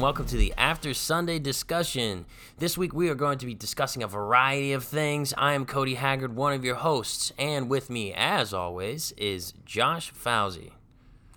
[0.00, 2.24] and welcome to the After Sunday discussion.
[2.56, 5.34] This week we are going to be discussing a variety of things.
[5.36, 10.10] I am Cody Haggard, one of your hosts, and with me, as always, is Josh
[10.14, 10.70] Fauzi.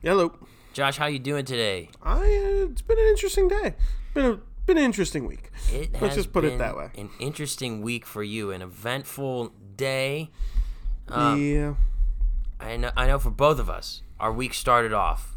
[0.01, 0.37] Hello.
[0.71, 1.89] Josh, how you doing today?
[2.01, 3.75] I uh, it's been an interesting day.
[4.13, 5.51] Been a been an interesting week.
[5.69, 6.89] It Let's has just put it that way.
[6.97, 10.31] An interesting week for you, an eventful day.
[11.09, 11.73] yeah.
[12.61, 12.91] I know.
[12.95, 13.19] I know.
[13.19, 15.35] For both of us, our week started off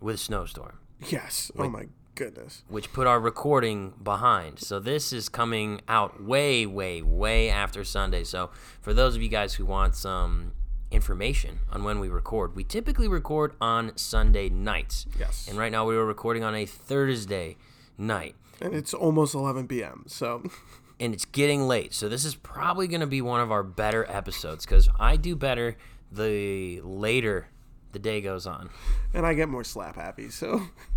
[0.00, 0.78] with a snowstorm.
[0.98, 1.52] Yes.
[1.56, 1.86] Oh my
[2.20, 2.62] goodness.
[2.68, 4.58] which put our recording behind.
[4.60, 8.24] So this is coming out way, way, way after Sunday.
[8.24, 10.52] So for those of you guys who want some
[10.90, 15.06] information on when we record, we typically record on Sunday nights.
[15.18, 15.46] Yes.
[15.48, 17.56] And right now we were recording on a Thursday
[17.96, 18.34] night.
[18.60, 20.04] And it's almost 11 p.m.
[20.06, 20.42] So
[21.00, 21.94] And it's getting late.
[21.94, 25.34] So this is probably going to be one of our better episodes because I do
[25.34, 25.78] better
[26.12, 27.48] the later
[27.92, 28.68] the day goes on.
[29.14, 30.28] and I get more slap happy.
[30.28, 30.60] So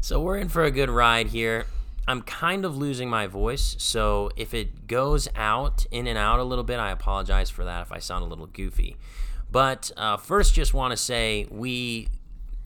[0.00, 1.66] So we're in for a good ride here.
[2.08, 6.44] I'm kind of losing my voice, so if it goes out, in and out a
[6.44, 8.96] little bit, I apologize for that if I sound a little goofy.
[9.50, 12.08] But uh, first, just want to say we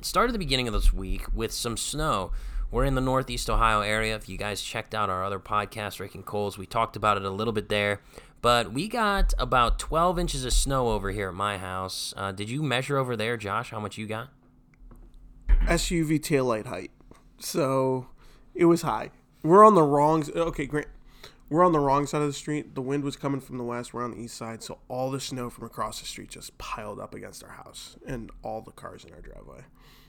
[0.02, 2.32] started the beginning of this week with some snow.
[2.70, 4.14] We're in the Northeast Ohio area.
[4.14, 7.30] If you guys checked out our other podcast, Raking Coals, we talked about it a
[7.30, 8.00] little bit there.
[8.42, 12.14] But we got about 12 inches of snow over here at my house.
[12.16, 14.28] Uh, did you measure over there, Josh, how much you got?
[15.66, 16.90] SUV tail light height.
[17.40, 18.06] So
[18.54, 19.10] it was high.
[19.42, 20.24] We're on the wrong.
[20.34, 20.86] Okay, great.
[21.48, 22.76] We're on the wrong side of the street.
[22.76, 23.92] The wind was coming from the west.
[23.92, 27.00] We're on the east side, so all the snow from across the street just piled
[27.00, 29.64] up against our house and all the cars in our driveway.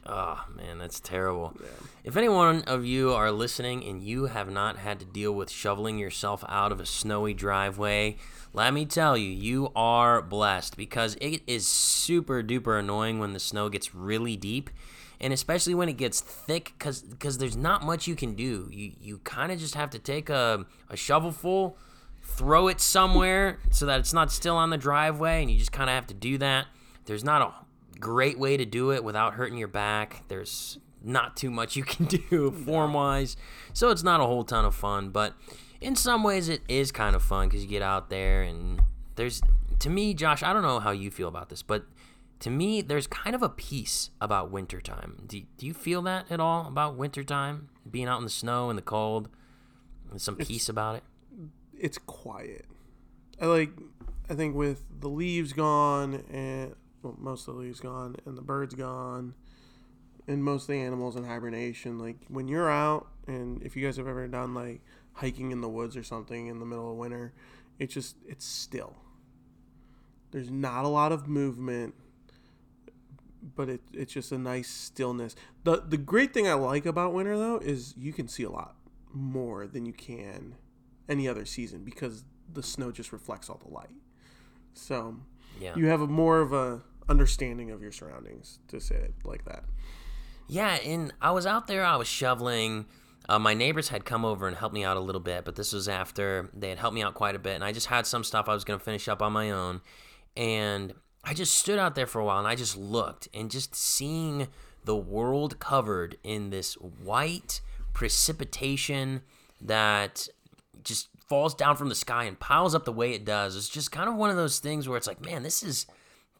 [0.05, 1.55] Oh man, that's terrible.
[2.03, 5.49] If any one of you are listening and you have not had to deal with
[5.49, 8.17] shoveling yourself out of a snowy driveway,
[8.53, 13.39] let me tell you, you are blessed because it is super duper annoying when the
[13.39, 14.70] snow gets really deep.
[15.21, 18.67] And especially when it gets thick, because because there's not much you can do.
[18.71, 21.77] You you kind of just have to take a, a shovelful,
[22.23, 25.89] throw it somewhere so that it's not still on the driveway, and you just kind
[25.89, 26.65] of have to do that.
[27.05, 30.23] There's not a great way to do it without hurting your back.
[30.27, 33.38] There's not too much you can do form wise,
[33.73, 35.11] so it's not a whole ton of fun.
[35.11, 35.36] But
[35.80, 38.82] in some ways, it is kind of fun because you get out there and
[39.15, 39.42] there's
[39.80, 40.42] to me, Josh.
[40.42, 41.86] I don't know how you feel about this, but
[42.41, 45.23] to me, there's kind of a peace about wintertime.
[45.25, 47.69] Do, do you feel that at all about wintertime?
[47.89, 49.29] Being out in the snow and the cold?
[50.09, 51.03] There's some peace about it?
[51.81, 52.65] it's quiet.
[53.41, 53.71] I like.
[54.29, 58.41] I think with the leaves gone and well, most of the leaves gone and the
[58.41, 59.33] birds gone,
[60.27, 61.97] and most of the animals in hibernation.
[61.97, 64.81] Like when you're out, and if you guys have ever done like
[65.13, 67.33] hiking in the woods or something in the middle of winter,
[67.79, 68.95] it's just it's still.
[70.29, 71.95] There's not a lot of movement,
[73.41, 75.35] but it, it's just a nice stillness.
[75.63, 78.75] the The great thing I like about winter though is you can see a lot
[79.13, 80.55] more than you can
[81.09, 83.89] any other season because the snow just reflects all the light.
[84.73, 85.17] So
[85.59, 85.75] Yeah.
[85.75, 89.65] you have a more of a understanding of your surroundings to say it like that.
[90.47, 92.85] Yeah, and I was out there, I was shoveling.
[93.29, 95.71] Uh, my neighbors had come over and helped me out a little bit, but this
[95.73, 97.55] was after they had helped me out quite a bit.
[97.55, 99.81] And I just had some stuff I was going to finish up on my own.
[100.35, 100.93] And
[101.23, 104.48] I just stood out there for a while and I just looked and just seeing
[104.83, 107.61] the world covered in this white
[107.93, 109.21] precipitation
[109.61, 110.27] that
[110.83, 113.55] just falls down from the sky and piles up the way it does.
[113.55, 115.86] It's just kind of one of those things where it's like, man, this is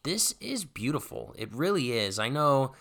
[0.02, 1.34] this is beautiful.
[1.38, 2.18] It really is.
[2.18, 2.72] I know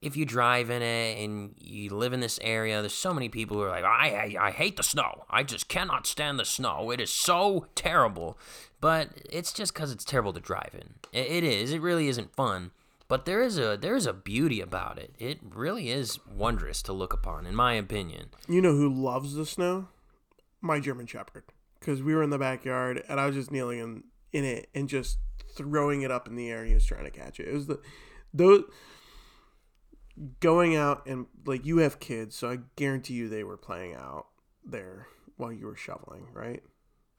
[0.00, 3.56] if you drive in it and you live in this area, there's so many people
[3.56, 5.24] who are like, I, I, I hate the snow.
[5.30, 6.90] I just cannot stand the snow.
[6.90, 8.36] It is so terrible.
[8.82, 10.94] But it's just because it's terrible to drive in.
[11.12, 11.72] It, is.
[11.72, 12.72] It really isn't fun.
[13.06, 15.14] But there is a there is a beauty about it.
[15.18, 18.30] It really is wondrous to look upon, in my opinion.
[18.48, 19.88] You know who loves the snow?
[20.60, 21.44] My German Shepherd.
[21.78, 24.88] Because we were in the backyard and I was just kneeling in, in it and
[24.88, 25.18] just
[25.54, 26.60] throwing it up in the air.
[26.60, 27.48] And he was trying to catch it.
[27.48, 27.80] It was the
[28.34, 28.64] those
[30.40, 34.26] going out and like you have kids, so I guarantee you they were playing out
[34.64, 35.06] there
[35.36, 36.64] while you were shoveling, right?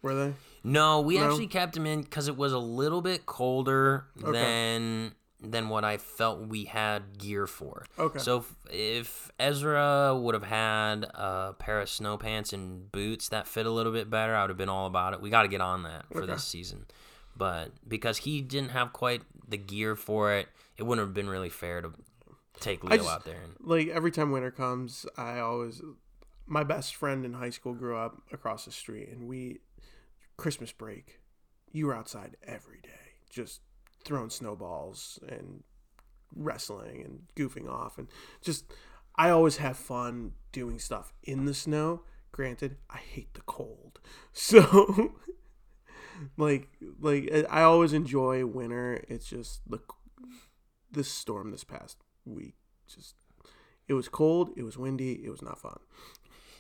[0.04, 0.34] Were they?
[0.64, 1.26] No, we No?
[1.30, 4.32] actually kept him in because it was a little bit colder Okay.
[4.32, 5.16] than
[5.46, 7.86] than what I felt we had gear for.
[8.00, 8.18] Okay.
[8.20, 13.46] So if, if Ezra would have had a pair of snow pants and boots that
[13.46, 15.20] fit a little bit better, I would have been all about it.
[15.22, 16.32] We got to get on that for Okay.
[16.32, 16.86] this season.
[17.36, 20.48] But because he didn't have quite the gear for it,
[20.78, 21.92] it wouldn't have been really fair to
[22.62, 23.42] take Leo just- out there.
[23.42, 25.82] And, like every time winter comes, I always
[26.48, 29.60] my best friend in high school grew up across the street and we
[30.38, 31.20] Christmas break,
[31.72, 33.62] you were outside every day, just
[34.04, 35.64] throwing snowballs and
[36.36, 38.08] wrestling and goofing off and
[38.42, 38.66] just
[39.16, 42.02] I always have fun doing stuff in the snow.
[42.32, 44.00] Granted, I hate the cold.
[44.34, 45.12] So
[46.38, 46.70] like
[47.00, 49.04] like I always enjoy winter.
[49.08, 49.80] It's just the
[50.92, 52.56] this storm this past week
[52.88, 53.16] just
[53.88, 55.80] it was cold, it was windy, it was not fun.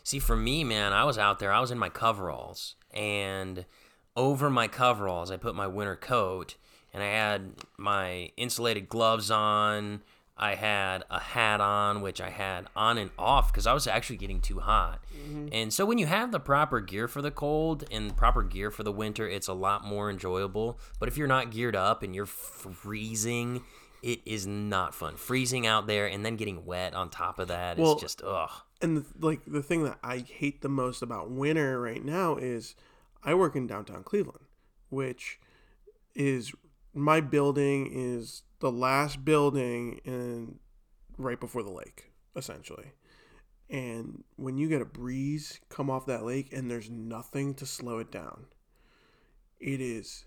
[0.03, 1.53] See, for me, man, I was out there.
[1.53, 3.65] I was in my coveralls, and
[4.15, 6.55] over my coveralls, I put my winter coat,
[6.93, 10.01] and I had my insulated gloves on.
[10.35, 14.17] I had a hat on, which I had on and off because I was actually
[14.17, 14.99] getting too hot.
[15.15, 15.49] Mm-hmm.
[15.51, 18.83] And so, when you have the proper gear for the cold and proper gear for
[18.83, 20.79] the winter, it's a lot more enjoyable.
[20.99, 23.63] But if you're not geared up and you're freezing,
[24.01, 25.15] it is not fun.
[25.15, 28.51] Freezing out there and then getting wet on top of that well, is just ugh.
[28.83, 32.75] And the, like the thing that I hate the most about winter right now is
[33.23, 34.45] I work in downtown Cleveland,
[34.89, 35.39] which
[36.13, 36.51] is
[36.93, 40.59] my building is the last building in
[41.17, 42.91] right before the lake, essentially.
[43.69, 47.99] And when you get a breeze come off that lake and there's nothing to slow
[47.99, 48.47] it down,
[49.59, 50.25] it is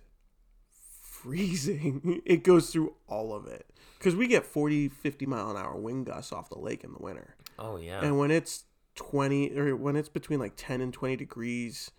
[0.73, 2.23] freezing.
[2.27, 3.67] It goes through all of it.
[3.99, 7.03] Because we get 40, 50 mile an hour wind gusts off the lake in the
[7.03, 7.36] winter.
[7.59, 8.01] Oh, yeah.
[8.03, 8.65] And when it's
[8.97, 11.91] 20, or when it's between like 10 and 20 degrees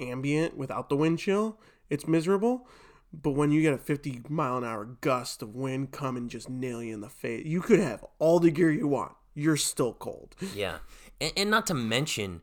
[0.00, 1.58] ambient without the wind chill,
[1.90, 2.66] it's miserable.
[3.12, 6.48] But when you get a 50 mile an hour gust of wind come and just
[6.48, 9.12] nail you in the face, you could have all the gear you want.
[9.34, 10.34] You're still cold.
[10.54, 10.78] Yeah.
[11.20, 12.40] And, and not to mention,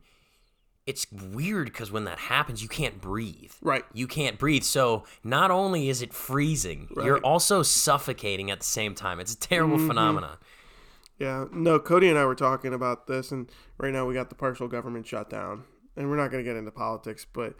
[0.86, 3.52] it's weird because when that happens, you can't breathe.
[3.60, 3.84] Right.
[3.92, 4.62] You can't breathe.
[4.62, 7.06] So not only is it freezing, right.
[7.06, 9.20] you're also suffocating at the same time.
[9.20, 9.88] It's a terrible mm-hmm.
[9.88, 10.36] phenomenon.
[11.18, 11.46] Yeah.
[11.52, 14.68] No, Cody and I were talking about this, and right now we got the partial
[14.68, 15.64] government shutdown,
[15.96, 17.54] and we're not going to get into politics, but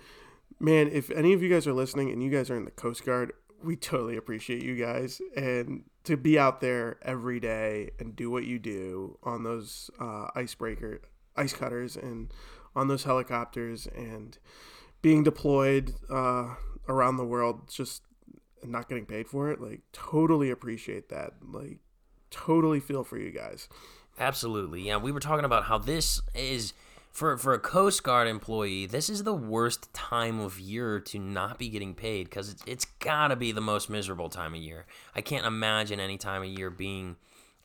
[0.58, 3.04] man, if any of you guys are listening and you guys are in the Coast
[3.04, 3.32] Guard,
[3.62, 8.44] we totally appreciate you guys and to be out there every day and do what
[8.44, 11.00] you do on those uh, icebreaker
[11.36, 12.32] ice cutters and
[12.74, 14.38] on those helicopters and
[15.00, 16.54] being deployed uh,
[16.88, 18.02] around the world just
[18.64, 21.78] not getting paid for it like totally appreciate that like
[22.32, 23.68] totally feel for you guys
[24.18, 26.72] absolutely yeah we were talking about how this is
[27.12, 31.58] for for a Coast Guard employee, this is the worst time of year to not
[31.58, 34.86] be getting paid because it's, it's gotta be the most miserable time of year.
[35.14, 37.16] I can't imagine any time of year being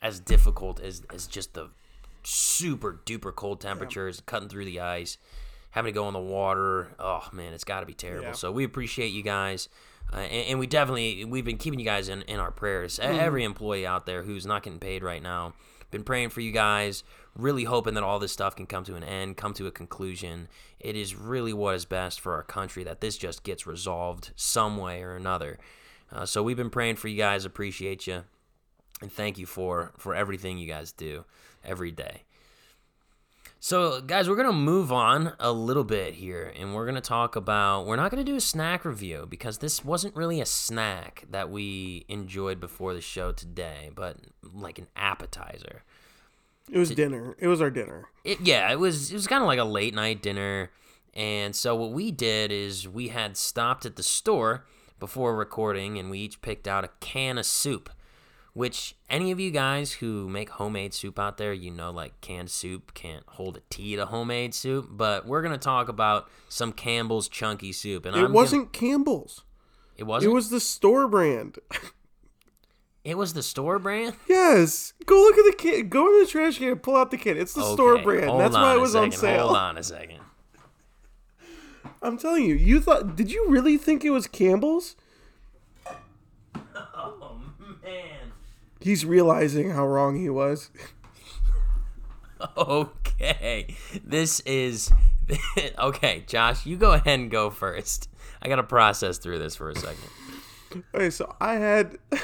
[0.02, 1.70] as difficult as as just the
[2.24, 4.24] super duper cold temperatures, yeah.
[4.25, 5.18] cutting through the ice,
[5.72, 6.90] having to go in the water.
[7.00, 8.28] Oh man, it's got to be terrible.
[8.28, 8.34] Yeah.
[8.34, 9.70] So we appreciate you guys.
[10.12, 12.98] Uh, and, and, we definitely we've been keeping you guys in, in our prayers.
[12.98, 13.19] Mm-hmm.
[13.19, 15.54] Every employee out there who's not getting paid right now,
[15.92, 17.04] been praying for you guys
[17.38, 20.48] really hoping that all this stuff can come to an end, come to a conclusion.
[20.80, 24.77] It is really what is best for our country that this just gets resolved some
[24.77, 25.59] way or another.
[26.12, 27.45] Uh, so we've been praying for you guys.
[27.45, 28.24] Appreciate you,
[29.01, 31.25] and thank you for for everything you guys do
[31.63, 32.24] every day.
[33.59, 37.01] So, guys, we're going to move on a little bit here and we're going to
[37.01, 37.88] talk about.
[37.88, 41.50] We're not going to do a snack review because this wasn't really a snack that
[41.50, 45.84] we enjoyed before the show today, but like an appetizer.
[46.72, 47.36] It was dinner.
[47.39, 48.10] It was our dinner.
[48.24, 49.12] It, yeah, it was.
[49.12, 50.70] It was kind of like a late night dinner,
[51.13, 54.65] and so what we did is we had stopped at the store
[55.00, 57.89] before recording, and we each picked out a can of soup.
[58.58, 62.50] Which any of you guys who make homemade soup out there, you know, like canned
[62.50, 64.88] soup can't hold a tea to homemade soup.
[64.90, 68.90] But we're gonna talk about some Campbell's chunky soup, and it I'm wasn't gonna...
[68.90, 69.44] Campbell's.
[69.96, 70.32] It wasn't.
[70.32, 71.60] It was the store brand.
[73.04, 74.16] It was the store brand.
[74.28, 75.92] Yes, go look at the kit.
[75.92, 77.38] Go in the trash can and pull out the kit.
[77.38, 78.40] It's the okay, store brand.
[78.40, 79.46] That's why it was on sale.
[79.46, 80.20] Hold on a second.
[82.02, 83.16] I'm telling you, you thought?
[83.16, 84.96] Did you really think it was Campbell's?
[86.76, 87.40] Oh
[87.84, 88.16] man.
[88.79, 90.69] He's realizing how wrong he was.
[92.57, 94.91] okay, this is
[95.79, 96.24] okay.
[96.27, 98.10] Josh, you go ahead and go first.
[98.41, 100.10] I gotta process through this for a second.
[100.93, 101.98] Okay, so I had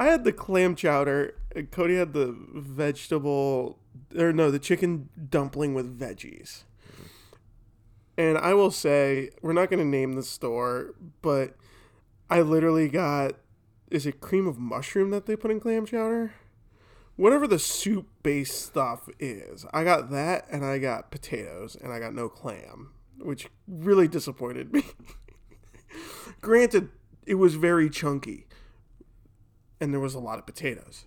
[0.00, 1.34] I had the clam chowder.
[1.54, 3.78] And Cody had the vegetable,
[4.16, 6.62] or no, the chicken dumpling with veggies.
[8.16, 11.56] And I will say, we're not going to name the store, but
[12.28, 13.32] I literally got,
[13.90, 16.32] is it cream of mushroom that they put in clam chowder?
[17.16, 19.66] Whatever the soup based stuff is.
[19.74, 24.72] I got that and I got potatoes and I got no clam, which really disappointed
[24.72, 24.84] me.
[26.40, 26.90] Granted,
[27.26, 28.46] it was very chunky
[29.80, 31.06] and there was a lot of potatoes.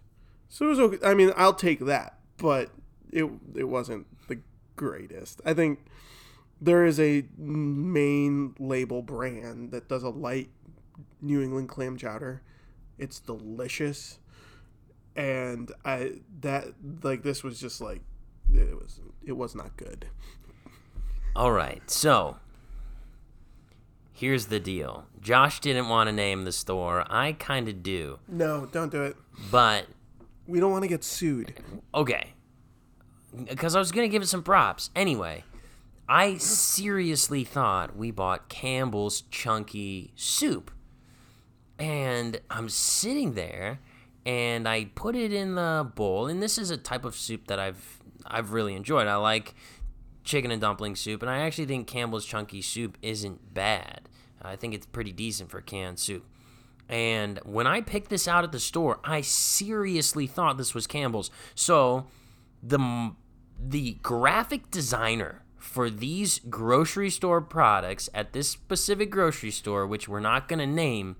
[0.49, 0.97] So it was okay.
[1.03, 2.69] I mean, I'll take that, but
[3.11, 4.39] it it wasn't the
[4.75, 5.41] greatest.
[5.45, 5.79] I think
[6.61, 10.49] there is a main label brand that does a light
[11.21, 12.41] New England clam chowder.
[12.97, 14.19] It's delicious.
[15.15, 16.65] and I that
[17.03, 18.01] like this was just like
[18.53, 20.07] it was it was not good.
[21.35, 22.37] All right, so
[24.11, 25.05] here's the deal.
[25.19, 27.05] Josh didn't want to name the store.
[27.09, 29.15] I kind of do, No, don't do it.
[29.51, 29.87] but
[30.47, 31.53] We don't want to get sued.
[31.93, 32.33] okay,
[33.45, 34.89] because I was gonna give it some props.
[34.95, 35.43] Anyway,
[36.07, 40.69] I seriously thought we bought Campbell's chunky soup,
[41.79, 43.79] and I'm sitting there,
[44.25, 47.59] and I put it in the bowl, and this is a type of soup that
[47.59, 49.07] I've I've really enjoyed.
[49.07, 49.55] I like
[50.23, 54.09] chicken and dumpling soup, and I actually think Campbell's chunky soup isn't bad.
[54.41, 56.25] I think it's pretty decent for canned soup.
[56.89, 61.31] And when I picked this out at the store, I seriously thought this was Campbell's.
[61.55, 62.07] So
[62.61, 63.13] the
[63.59, 70.19] the graphic designer for these grocery store products at this specific grocery store, which we're
[70.19, 71.15] not going to name,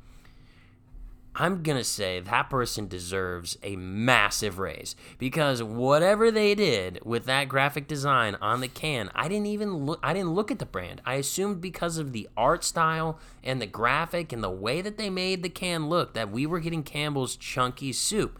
[1.36, 7.26] I'm going to say that person deserves a massive raise because whatever they did with
[7.26, 10.66] that graphic design on the can, I didn't even look I didn't look at the
[10.66, 11.02] brand.
[11.06, 15.10] I assumed because of the art style and the graphic and the way that they
[15.10, 18.40] made the can look that we were getting Campbell's chunky soup.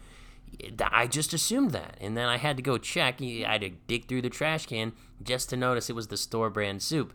[0.80, 1.96] I just assumed that.
[2.00, 3.20] And then I had to go check.
[3.20, 6.48] I had to dig through the trash can just to notice it was the store
[6.48, 7.12] brand soup.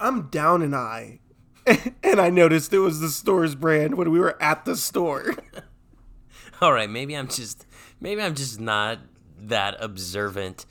[0.00, 1.20] I'm down an eye.
[2.02, 5.34] and I noticed it was the store's brand when we were at the store.
[6.60, 7.66] All right, maybe I'm just
[8.00, 8.98] maybe I'm just not
[9.38, 10.64] that observant.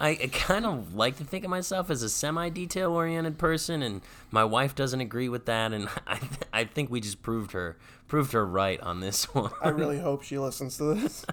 [0.00, 4.00] I, I kind of like to think of myself as a semi-detail oriented person, and
[4.30, 7.76] my wife doesn't agree with that, and I, th- I think we just proved her
[8.06, 9.50] proved her right on this one.
[9.62, 11.26] I really hope she listens to this.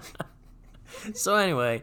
[1.14, 1.82] so anyway,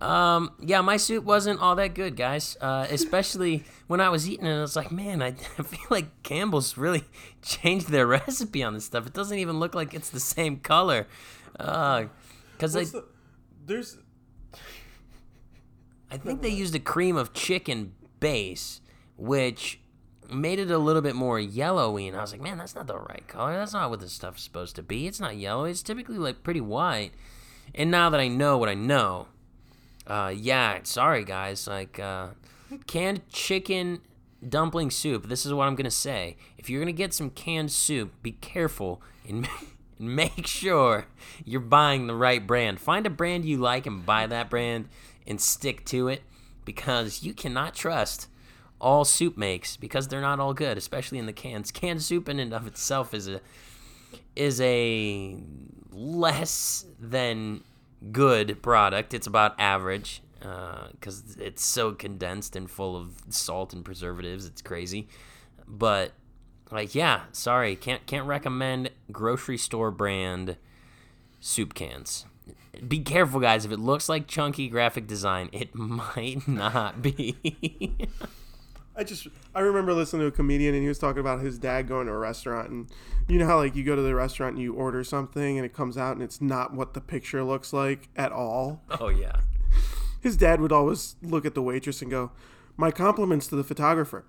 [0.00, 2.56] um, yeah, my soup wasn't all that good, guys.
[2.60, 6.22] Uh, especially when I was eating it, I was like, man, I, I feel like
[6.22, 7.04] Campbell's really
[7.42, 9.06] changed their recipe on this stuff.
[9.06, 11.06] It doesn't even look like it's the same color.
[11.52, 13.04] Because they, the,
[13.66, 13.98] there's
[16.12, 18.82] I think they used a cream of chicken base,
[19.16, 19.80] which
[20.30, 22.06] made it a little bit more yellowy.
[22.06, 23.54] And I was like, man, that's not the right color.
[23.54, 25.06] That's not what this stuff's supposed to be.
[25.06, 25.64] It's not yellow.
[25.64, 27.12] It's typically like pretty white.
[27.74, 29.28] And now that I know what I know,
[30.06, 31.66] uh, yeah, sorry guys.
[31.66, 32.28] Like uh,
[32.86, 34.00] canned chicken
[34.46, 35.28] dumpling soup.
[35.28, 36.36] This is what I'm gonna say.
[36.58, 39.48] If you're gonna get some canned soup, be careful and
[39.98, 41.06] make sure
[41.44, 42.80] you're buying the right brand.
[42.80, 44.88] Find a brand you like and buy that brand
[45.26, 46.22] and stick to it
[46.64, 48.28] because you cannot trust
[48.80, 51.70] all soup makes because they're not all good, especially in the cans.
[51.70, 53.40] Canned soup in and of itself is a
[54.34, 55.36] is a
[55.90, 57.62] less than
[58.10, 59.14] good product.
[59.14, 64.46] It's about average because uh, it's so condensed and full of salt and preservatives.
[64.46, 65.08] It's crazy,
[65.66, 66.12] but
[66.70, 70.56] like yeah, sorry, can't can't recommend grocery store brand
[71.40, 72.26] soup cans.
[72.86, 73.64] Be careful, guys.
[73.64, 77.96] If it looks like chunky graphic design, it might not be.
[78.94, 81.88] I just I remember listening to a comedian and he was talking about his dad
[81.88, 82.88] going to a restaurant and
[83.28, 85.72] you know how like you go to the restaurant and you order something and it
[85.72, 88.82] comes out and it's not what the picture looks like at all.
[89.00, 89.36] oh yeah.
[90.20, 92.30] His dad would always look at the waitress and go,
[92.76, 94.24] "My compliments to the photographer."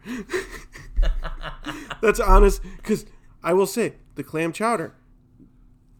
[2.02, 3.06] That's honest cuz
[3.44, 4.96] I will say the clam chowder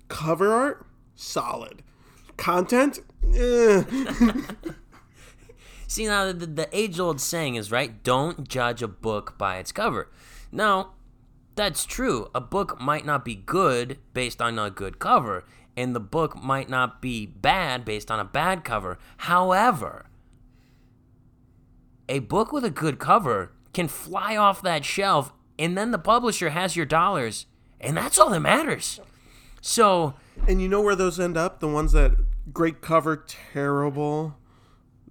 [0.08, 1.84] cover art solid.
[2.38, 3.00] Content
[3.36, 3.84] eh.
[5.94, 8.04] See now the, the age old saying is right.
[8.04, 10.10] Don't judge a book by its cover.
[10.52, 10.94] Now,
[11.54, 12.32] that's true.
[12.34, 15.46] A book might not be good based on a good cover,
[15.78, 18.98] and the book might not be bad based on a bad cover.
[19.18, 20.08] However,
[22.10, 26.50] a book with a good cover can fly off that shelf, and then the publisher
[26.50, 27.46] has your dollars,
[27.80, 29.00] and that's all that matters.
[29.62, 30.16] So,
[30.48, 31.60] and you know where those end up?
[31.60, 32.14] The ones that
[32.52, 34.38] great cover, terrible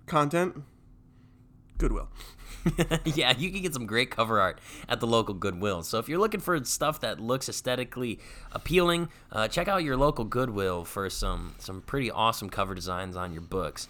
[0.06, 0.64] content.
[1.82, 2.08] Goodwill.
[3.04, 5.82] yeah, you can get some great cover art at the local Goodwill.
[5.82, 8.20] So if you're looking for stuff that looks aesthetically
[8.52, 13.32] appealing, uh, check out your local Goodwill for some some pretty awesome cover designs on
[13.32, 13.88] your books.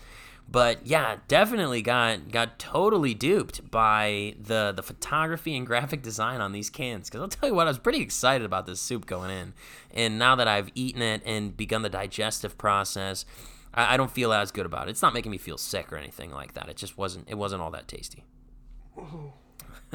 [0.50, 6.52] But yeah, definitely got got totally duped by the the photography and graphic design on
[6.52, 7.11] these cans.
[7.11, 9.52] Because I'll tell you what, I was pretty excited about this soup going in,
[9.90, 13.26] and now that I've eaten it and begun the digestive process,
[13.75, 14.91] I, I don't feel as good about it.
[14.91, 16.69] It's not making me feel sick or anything like that.
[16.69, 18.25] It just wasn't it wasn't all that tasty.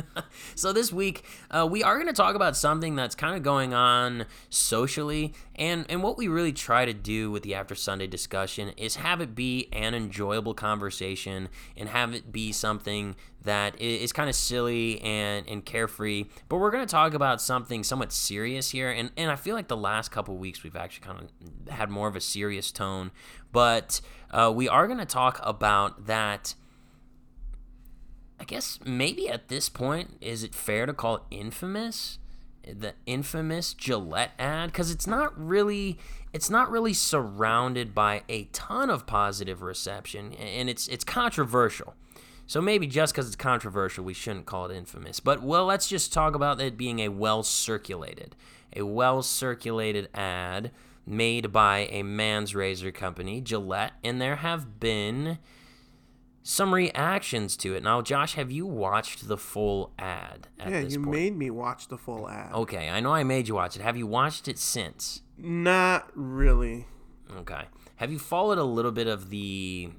[0.56, 3.74] so this week uh, we are going to talk about something that's kind of going
[3.74, 8.70] on socially and and what we really try to do with the after sunday discussion
[8.78, 14.30] is have it be an enjoyable conversation and have it be something that is kind
[14.30, 18.90] of silly and, and carefree but we're going to talk about something somewhat serious here
[18.92, 22.08] and, and i feel like the last couple weeks we've actually kind of had more
[22.08, 23.12] of a serious tone
[23.58, 26.54] but uh, we are going to talk about that
[28.40, 32.20] I guess maybe at this point, is it fair to call it infamous?
[32.64, 34.72] The infamous Gillette ad?
[34.72, 35.98] Because it's not really
[36.34, 41.96] it's not really surrounded by a ton of positive reception and it's it's controversial.
[42.46, 45.20] So maybe just because it's controversial, we shouldn't call it infamous.
[45.20, 48.36] But well, let's just talk about it being a well circulated,
[48.76, 50.70] a well circulated ad
[51.08, 55.40] made by a man's razor company, Gillette, and there have been
[56.44, 57.84] some reactions to it.
[57.84, 60.48] Now, Josh, have you watched the full ad?
[60.60, 61.16] yeah, you point?
[61.16, 62.54] made me watch the full ad.
[62.54, 63.82] Okay, I know I made you watch it.
[63.82, 65.24] Have you watched it since?
[65.38, 66.86] Not really.
[67.38, 67.64] Okay.
[67.98, 69.90] Have you followed a little bit of the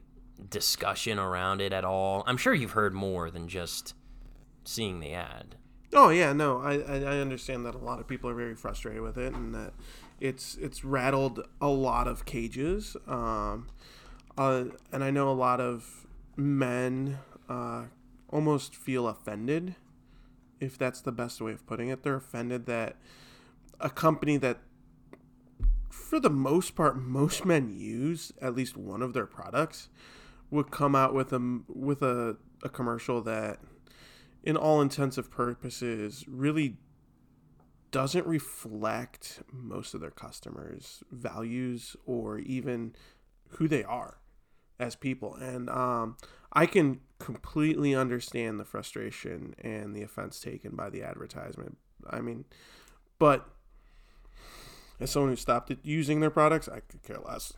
[0.48, 2.22] discussion around it at all?
[2.26, 3.94] I'm sure you've heard more than just
[4.64, 5.56] seeing the ad.
[5.92, 9.16] Oh yeah, no, I, I understand that a lot of people are very frustrated with
[9.16, 9.72] it, and that
[10.20, 12.96] it's it's rattled a lot of cages.
[13.06, 13.68] Um,
[14.37, 16.06] uh, and I know a lot of
[16.37, 17.84] men uh,
[18.30, 19.75] almost feel offended,
[20.60, 22.02] if that's the best way of putting it.
[22.02, 22.96] They're offended that
[23.80, 24.58] a company that,
[25.90, 29.88] for the most part, most men use at least one of their products
[30.50, 33.58] would come out with a with a, a commercial that,
[34.42, 36.76] in all intensive purposes, really
[37.90, 42.95] doesn't reflect most of their customers' values or even
[43.50, 44.18] who they are
[44.78, 45.35] as people.
[45.35, 46.16] And um,
[46.52, 51.78] I can completely understand the frustration and the offense taken by the advertisement.
[52.09, 52.45] I mean,
[53.18, 53.49] but
[55.00, 57.52] as someone who stopped using their products, I could care less.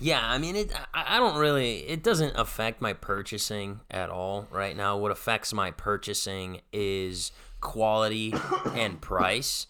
[0.00, 0.72] Yeah, I mean, it.
[0.94, 1.78] I don't really.
[1.80, 4.96] It doesn't affect my purchasing at all right now.
[4.96, 8.34] What affects my purchasing is quality
[8.74, 9.66] and price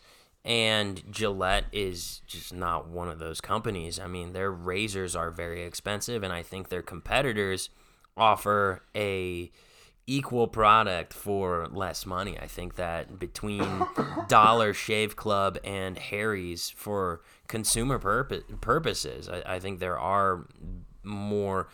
[0.48, 3.98] and Gillette is just not one of those companies.
[3.98, 7.68] I mean, their razors are very expensive, and I think their competitors
[8.16, 9.50] offer a
[10.06, 12.38] equal product for less money.
[12.38, 13.86] I think that between
[14.28, 20.46] Dollar Shave Club and Harry's for consumer purpose, purposes, I, I think there are
[21.02, 21.68] more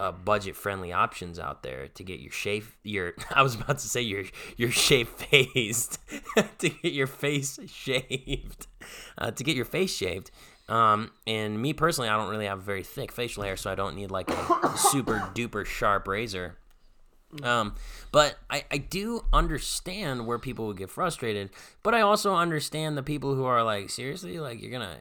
[0.00, 3.86] uh, budget friendly options out there to get your shave your I was about to
[3.86, 4.24] say your
[4.56, 5.98] your shave faced
[6.58, 8.66] to get your face shaved
[9.18, 10.30] uh, to get your face shaved.
[10.70, 13.94] Um, and me personally I don't really have very thick facial hair so I don't
[13.94, 16.56] need like a super duper sharp razor.
[17.42, 17.74] Um,
[18.10, 21.50] but I, I do understand where people would get frustrated,
[21.82, 24.96] but I also understand the people who are like, seriously, like you're gonna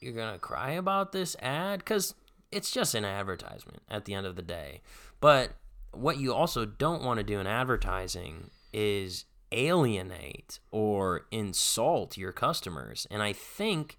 [0.00, 1.80] you're gonna cry about this ad?
[1.80, 2.14] Because
[2.54, 4.80] it's just an advertisement at the end of the day.
[5.20, 5.54] But
[5.92, 13.06] what you also don't want to do in advertising is alienate or insult your customers.
[13.10, 13.98] And I think,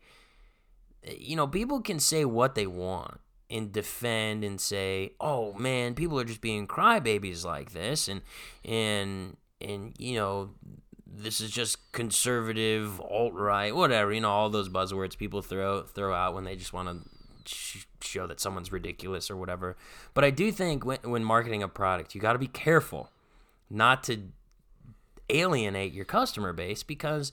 [1.04, 5.94] eh, you know, people can say what they want and defend and say, "Oh man,
[5.94, 8.22] people are just being crybabies like this," and
[8.64, 10.52] and and you know,
[11.06, 14.12] this is just conservative, alt right, whatever.
[14.12, 17.10] You know, all those buzzwords people throw throw out when they just want to
[18.06, 19.76] show that someone's ridiculous or whatever.
[20.14, 23.12] But I do think when, when marketing a product, you got to be careful
[23.70, 24.20] not to
[25.30, 27.32] alienate your customer base because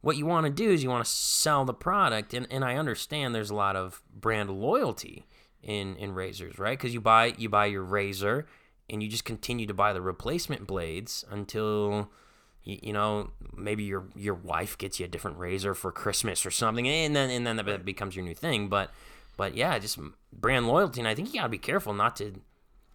[0.00, 2.34] what you want to do is you want to sell the product.
[2.34, 5.26] And, and I understand there's a lot of brand loyalty
[5.62, 6.78] in, in razors, right?
[6.78, 8.46] Because you buy you buy your razor
[8.90, 12.10] and you just continue to buy the replacement blades until
[12.64, 16.50] you, you, know maybe your your wife gets you a different razor for Christmas or
[16.50, 18.68] something, and then and then that becomes your new thing.
[18.68, 18.90] But
[19.36, 19.98] but yeah, just
[20.32, 22.40] brand loyalty, and I think you gotta be careful not to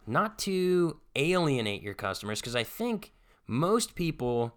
[0.05, 3.13] not to alienate your customers because I think
[3.47, 4.53] most people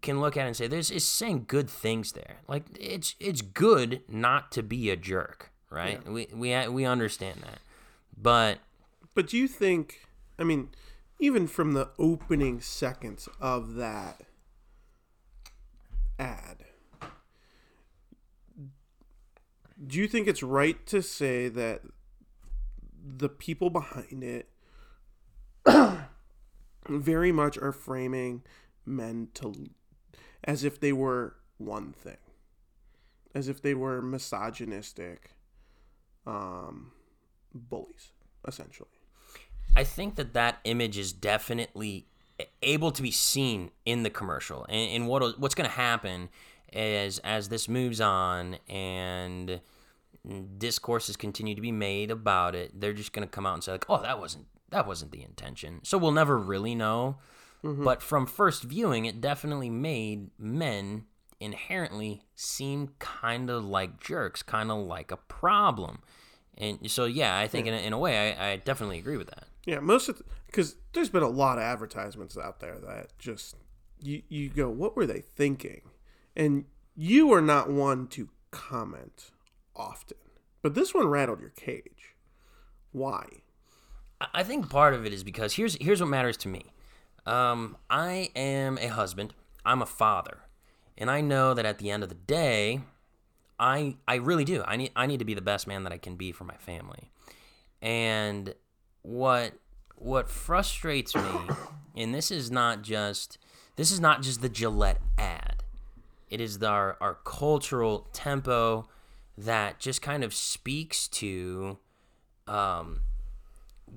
[0.00, 2.36] can look at it and say this is saying good things there.
[2.48, 6.00] Like it's it's good not to be a jerk, right?
[6.04, 6.10] Yeah.
[6.10, 7.58] We we uh, we understand that,
[8.16, 8.58] but
[9.14, 10.06] but do you think?
[10.38, 10.70] I mean,
[11.18, 14.22] even from the opening seconds of that
[16.18, 16.64] ad,
[19.84, 21.82] do you think it's right to say that
[23.02, 24.48] the people behind it
[26.88, 28.42] very much are framing
[28.84, 29.70] men to
[30.44, 32.16] as if they were one thing
[33.34, 35.32] as if they were misogynistic
[36.26, 36.92] um,
[37.54, 38.12] bullies
[38.46, 38.88] essentially
[39.76, 42.06] i think that that image is definitely
[42.62, 44.64] able to be seen in the commercial.
[44.68, 46.28] And, and what what's going to happen
[46.72, 49.60] is as this moves on and
[50.58, 53.72] discourses continue to be made about it, they're just going to come out and say
[53.72, 57.16] like, "Oh, that wasn't that wasn't the intention." So we'll never really know.
[57.64, 57.84] Mm-hmm.
[57.84, 61.04] But from first viewing, it definitely made men
[61.40, 66.00] inherently seem kind of like jerks, kind of like a problem.
[66.56, 67.72] And so, yeah, I think yeah.
[67.72, 69.44] in, a, in a way, I, I definitely agree with that.
[69.64, 73.56] Yeah, most of because there's been a lot of advertisements out there that just
[74.02, 75.82] you you go, what were they thinking?
[76.40, 76.64] And
[76.96, 79.30] you are not one to comment
[79.76, 80.16] often,
[80.62, 82.16] but this one rattled your cage.
[82.92, 83.26] Why?
[84.32, 86.72] I think part of it is because here's here's what matters to me.
[87.26, 89.34] Um, I am a husband.
[89.66, 90.38] I'm a father,
[90.96, 92.80] and I know that at the end of the day,
[93.58, 94.64] I I really do.
[94.66, 96.56] I need I need to be the best man that I can be for my
[96.56, 97.10] family.
[97.82, 98.54] And
[99.02, 99.52] what
[99.94, 101.50] what frustrates me,
[101.94, 103.36] and this is not just
[103.76, 105.59] this is not just the Gillette ad.
[106.30, 108.88] It is our our cultural tempo
[109.36, 111.78] that just kind of speaks to
[112.46, 113.00] um,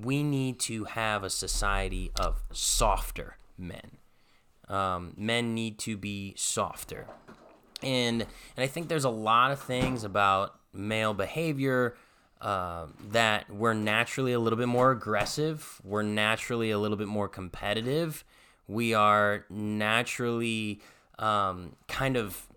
[0.02, 3.98] we need to have a society of softer men.
[4.68, 7.08] Um, men need to be softer,
[7.82, 11.96] and and I think there's a lot of things about male behavior
[12.42, 15.82] uh, that we're naturally a little bit more aggressive.
[15.84, 18.24] We're naturally a little bit more competitive.
[18.68, 20.82] We are naturally
[21.20, 22.48] um, kind of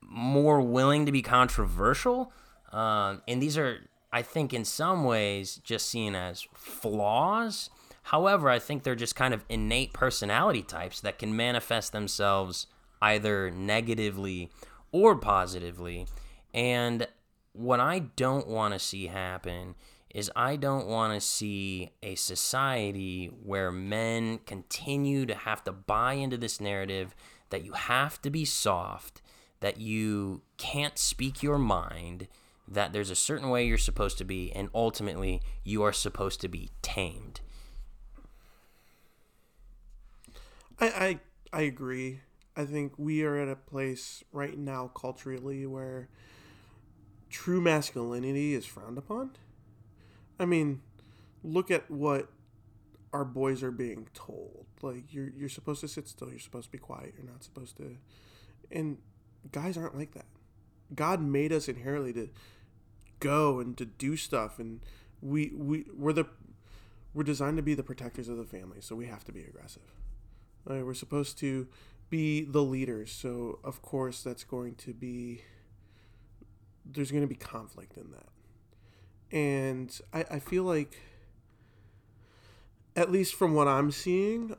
[0.00, 2.32] more willing to be controversial.
[2.72, 3.78] Uh, and these are,
[4.12, 7.70] I think, in some ways, just seen as flaws.
[8.04, 12.66] However, I think they're just kind of innate personality types that can manifest themselves
[13.00, 14.50] either negatively
[14.90, 16.06] or positively.
[16.52, 17.06] And
[17.52, 19.74] what I don't want to see happen
[20.14, 26.14] is I don't want to see a society where men continue to have to buy
[26.14, 27.14] into this narrative
[27.52, 29.22] that you have to be soft,
[29.60, 32.26] that you can't speak your mind,
[32.66, 36.48] that there's a certain way you're supposed to be, and ultimately you are supposed to
[36.48, 37.40] be tamed.
[40.80, 41.18] I
[41.52, 42.20] I, I agree.
[42.56, 46.08] I think we are at a place right now culturally where
[47.30, 49.32] true masculinity is frowned upon.
[50.38, 50.80] I mean,
[51.44, 52.28] look at what
[53.12, 54.66] our boys are being told.
[54.80, 57.76] Like you're you're supposed to sit still, you're supposed to be quiet, you're not supposed
[57.78, 57.96] to
[58.70, 58.98] and
[59.50, 60.26] guys aren't like that.
[60.94, 62.28] God made us inherently to
[63.20, 64.80] go and to do stuff and
[65.20, 66.26] we we we're the
[67.14, 69.82] we're designed to be the protectors of the family, so we have to be aggressive.
[70.64, 71.68] We're supposed to
[72.08, 75.42] be the leaders, so of course that's going to be
[76.84, 78.28] there's going to be conflict in that.
[79.36, 80.98] And I, I feel like,
[82.94, 84.56] at least from what I'm seeing,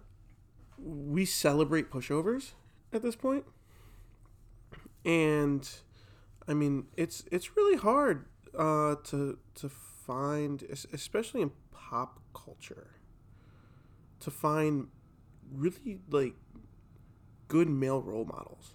[0.78, 2.52] we celebrate pushovers
[2.92, 3.46] at this point.
[5.06, 5.70] And
[6.48, 8.26] I mean, it's it's really hard
[8.58, 12.92] uh, to to find, especially in pop culture,
[14.20, 14.88] to find
[15.52, 16.36] really like
[17.48, 18.72] good male role models.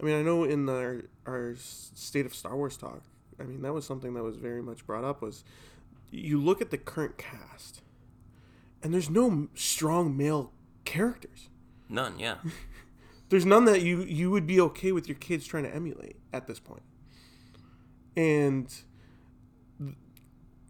[0.00, 3.02] I mean, I know in our our state of Star Wars talk,
[3.40, 5.22] I mean that was something that was very much brought up.
[5.22, 5.44] Was
[6.10, 7.82] you look at the current cast,
[8.82, 10.52] and there's no strong male
[10.84, 11.48] characters.
[11.88, 12.36] None, yeah.
[13.28, 16.46] there's none that you you would be okay with your kids trying to emulate at
[16.46, 16.82] this point.
[18.16, 18.74] And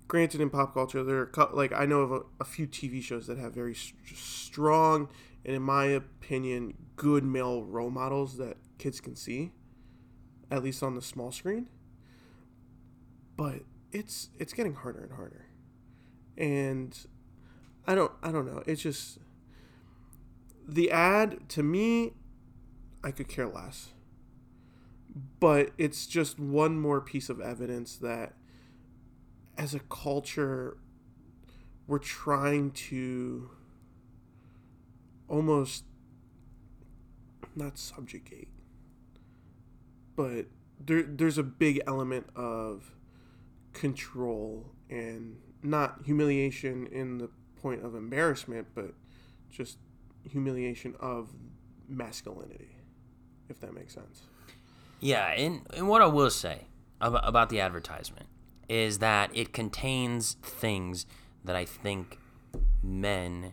[0.09, 3.27] granted, in pop culture, there are like I know of a, a few TV shows
[3.27, 5.09] that have very st- strong
[5.45, 9.53] and, in my opinion, good male role models that kids can see,
[10.51, 11.69] at least on the small screen.
[13.37, 13.61] But
[13.93, 15.47] it's it's getting harder and harder,
[16.37, 16.99] and
[17.87, 18.63] I don't I don't know.
[18.67, 19.19] It's just
[20.67, 22.15] the ad to me,
[23.05, 23.91] I could care less.
[25.41, 28.35] But it's just one more piece of evidence that
[29.57, 30.77] as a culture,
[31.87, 33.51] we're trying to
[35.29, 35.85] almost
[37.55, 38.49] not subjugate
[40.17, 40.47] but
[40.85, 42.91] there there's a big element of
[43.73, 47.29] control and not humiliation in the
[47.67, 48.93] point of embarrassment, but
[49.51, 49.79] just
[50.31, 51.31] humiliation of
[51.89, 52.77] masculinity,
[53.49, 54.23] if that makes sense.
[55.01, 56.67] Yeah, and, and what I will say
[57.01, 58.27] about, about the advertisement
[58.69, 61.07] is that it contains things
[61.45, 62.19] that I think
[62.85, 63.53] men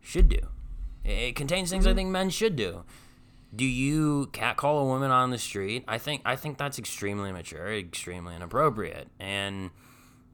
[0.00, 0.48] should do.
[1.04, 1.92] It contains things mm-hmm.
[1.92, 2.84] I think men should do
[3.52, 5.84] do you catcall a woman on the street?
[5.88, 9.08] I think I think that's extremely immature, extremely inappropriate.
[9.18, 9.70] And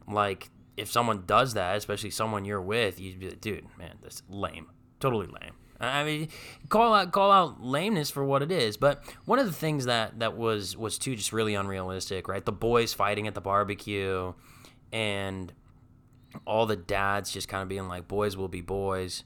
[0.07, 4.23] like if someone does that, especially someone you're with, you'd be like, dude, man, that's
[4.29, 4.67] lame.
[5.01, 5.55] totally lame.
[5.81, 6.29] I mean,
[6.69, 8.77] call out call out lameness for what it is.
[8.77, 12.45] But one of the things that that was was too just really unrealistic, right?
[12.45, 14.33] The boys fighting at the barbecue,
[14.93, 15.53] and
[16.47, 19.25] all the dads just kind of being like, "Boys will be boys."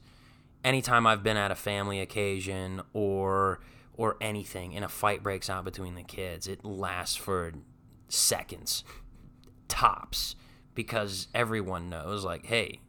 [0.63, 3.61] Anytime I've been at a family occasion or
[3.93, 7.53] or anything, and a fight breaks out between the kids, it lasts for
[8.09, 8.83] seconds,
[9.67, 10.35] tops,
[10.75, 12.79] because everyone knows, like, hey,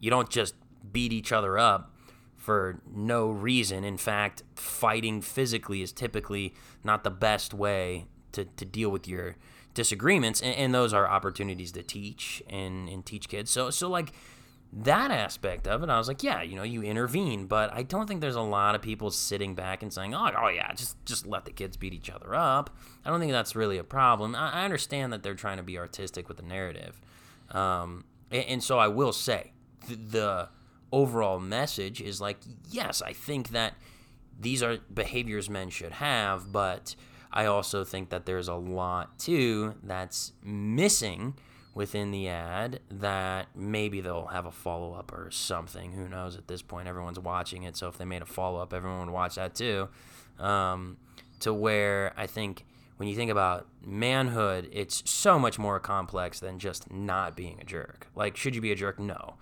[0.00, 0.54] you don't just
[0.92, 1.94] beat each other up
[2.36, 3.84] for no reason.
[3.84, 9.36] In fact, fighting physically is typically not the best way to, to deal with your
[9.72, 10.42] disagreements.
[10.42, 13.50] And, and those are opportunities to teach and, and teach kids.
[13.50, 14.12] So, so like
[14.76, 18.08] that aspect of it, I was like, yeah, you know, you intervene, but I don't
[18.08, 21.26] think there's a lot of people sitting back and saying, oh, oh yeah, just just
[21.26, 22.76] let the kids beat each other up.
[23.04, 24.34] I don't think that's really a problem.
[24.34, 27.00] I, I understand that they're trying to be artistic with the narrative,
[27.50, 29.52] um, and, and, so I will say
[29.88, 30.48] the, the
[30.90, 33.74] overall message is like, yes, I think that
[34.40, 36.96] these are behaviors men should have, but
[37.32, 41.34] I also think that there's a lot too that's missing
[41.74, 45.92] within the ad that maybe they'll have a follow up or something.
[45.92, 46.88] Who knows at this point?
[46.88, 49.88] Everyone's watching it, so if they made a follow up, everyone would watch that too.
[50.38, 50.98] Um,
[51.40, 52.64] to where I think
[52.96, 57.64] when you think about manhood, it's so much more complex than just not being a
[57.64, 58.08] jerk.
[58.14, 58.98] Like, should you be a jerk?
[58.98, 59.34] No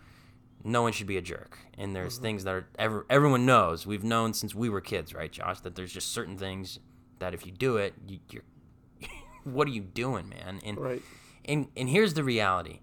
[0.65, 1.59] no one should be a jerk.
[1.77, 2.23] And there's mm-hmm.
[2.23, 3.87] things that are ever everyone knows.
[3.87, 5.61] We've known since we were kids, right, Josh?
[5.61, 6.79] That there's just certain things
[7.19, 9.09] that if you do it, you, are
[9.45, 10.61] what are you doing, man?
[10.65, 11.03] And right.
[11.45, 12.81] And and here's the reality: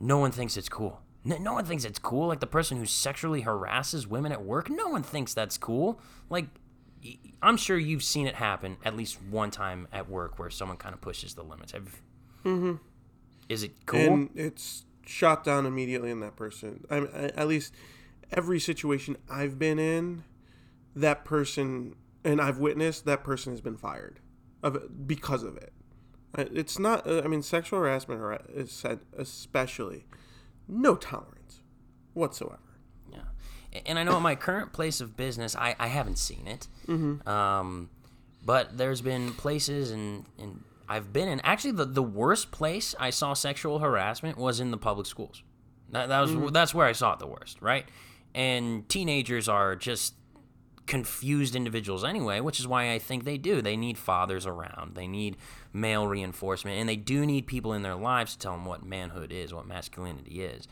[0.00, 1.00] no one thinks it's cool.
[1.24, 2.28] No, no one thinks it's cool.
[2.28, 6.00] Like the person who sexually harasses women at work, no one thinks that's cool.
[6.30, 6.46] Like
[7.42, 10.94] I'm sure you've seen it happen at least one time at work where someone kind
[10.94, 11.72] of pushes the limits.
[11.72, 12.02] Have,
[12.44, 12.74] mm-hmm.
[13.48, 14.00] Is it cool?
[14.00, 16.84] And it's shot down immediately in that person.
[16.90, 17.74] I, I, at least
[18.32, 20.24] every situation I've been in,
[20.94, 24.18] that person and I've witnessed that person has been fired
[24.62, 25.72] of because of it.
[26.34, 27.06] It's not.
[27.06, 30.06] Uh, I mean, sexual harassment is said especially
[30.68, 31.60] no tolerance
[32.14, 32.58] whatsoever.
[33.10, 33.20] Yeah,
[33.86, 36.68] and I know at my current place of business, I, I haven't seen it.
[36.86, 37.26] Mm-hmm.
[37.28, 37.90] Um,
[38.44, 41.40] but there's been places and and I've been in.
[41.40, 45.42] Actually, the, the worst place I saw sexual harassment was in the public schools.
[45.90, 46.48] That, that was mm-hmm.
[46.48, 47.86] that's where I saw it the worst, right?
[48.34, 50.14] And teenagers are just
[50.86, 53.60] confused individuals anyway, which is why I think they do.
[53.60, 54.94] They need fathers around.
[54.94, 55.36] They need
[55.76, 59.30] male reinforcement, and they do need people in their lives to tell them what manhood
[59.30, 60.66] is, what masculinity is.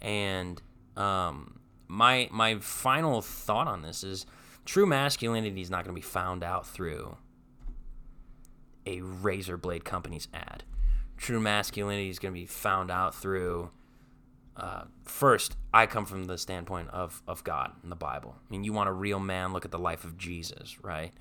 [0.00, 0.60] And
[0.96, 4.26] um, my my final thought on this is
[4.64, 7.16] true masculinity is not going to be found out through
[8.86, 10.64] a razor blade company's ad.
[11.16, 13.70] True masculinity is going to be found out through.
[14.56, 18.34] Uh, first, I come from the standpoint of, of God and the Bible.
[18.38, 21.12] I mean, you want a real man, look at the life of Jesus, right?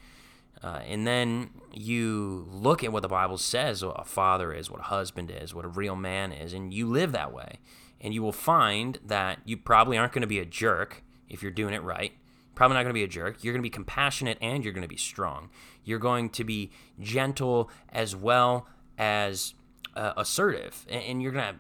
[0.61, 4.83] Uh, and then you look at what the Bible says a father is, what a
[4.83, 7.59] husband is, what a real man is, and you live that way.
[8.01, 11.51] And you will find that you probably aren't going to be a jerk if you're
[11.51, 12.13] doing it right.
[12.55, 13.43] Probably not going to be a jerk.
[13.43, 15.49] You're going to be compassionate and you're going to be strong.
[15.83, 18.67] You're going to be gentle as well
[18.97, 19.53] as
[19.95, 21.59] uh, assertive, and, and you're gonna.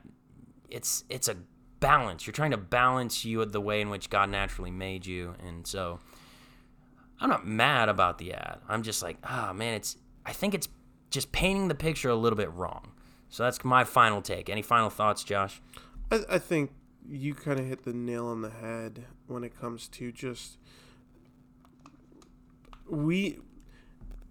[0.69, 1.37] It's it's a
[1.79, 2.27] balance.
[2.27, 5.99] You're trying to balance you the way in which God naturally made you, and so
[7.19, 8.59] I'm not mad about the ad.
[8.67, 9.97] I'm just like, ah, oh, man, it's.
[10.25, 10.69] I think it's
[11.09, 12.91] just painting the picture a little bit wrong.
[13.29, 14.49] So that's my final take.
[14.49, 15.61] Any final thoughts, Josh?
[16.11, 16.71] I, I think
[17.07, 20.57] you kind of hit the nail on the head when it comes to just
[22.87, 23.39] we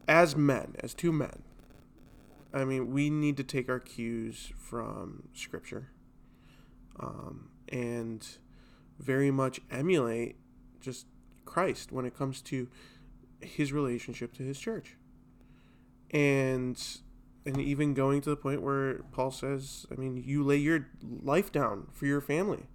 [0.09, 1.42] as men, as two men,
[2.53, 5.90] I mean, we need to take our cues from Scripture,
[6.98, 8.27] um, and
[8.98, 10.37] very much emulate
[10.81, 11.07] just
[11.49, 12.69] Christ when it comes to
[13.41, 14.97] his relationship to his church,
[16.11, 16.81] and
[17.47, 21.51] and even going to the point where Paul says, I mean, you lay your life
[21.51, 22.67] down for your family.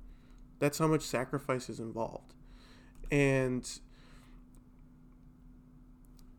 [0.60, 2.34] That's how much sacrifice is involved,
[3.12, 3.70] and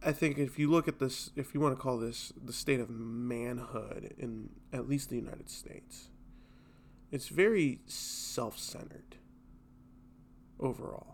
[0.04, 2.78] I think if you look at this, if you want to call this the state
[2.78, 6.08] of manhood in at least the United States,
[7.10, 9.16] it's very self centered
[10.60, 11.13] overall.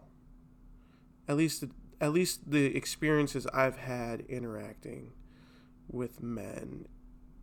[1.30, 1.62] At least,
[2.00, 5.12] at least the experiences I've had interacting
[5.86, 6.88] with men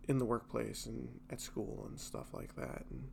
[0.06, 3.08] in the workplace and at school and stuff like that, and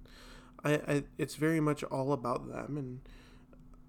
[0.66, 3.00] I, I it's very much all about them, and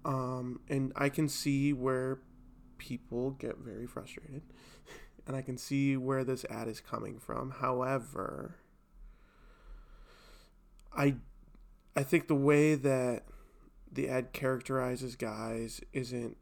[0.05, 2.19] um, and I can see where
[2.77, 4.43] people get very frustrated.
[5.27, 7.51] And I can see where this ad is coming from.
[7.59, 8.55] However,
[10.95, 11.15] I
[11.97, 13.25] I think the way that
[13.91, 16.37] the ad characterizes guys isn't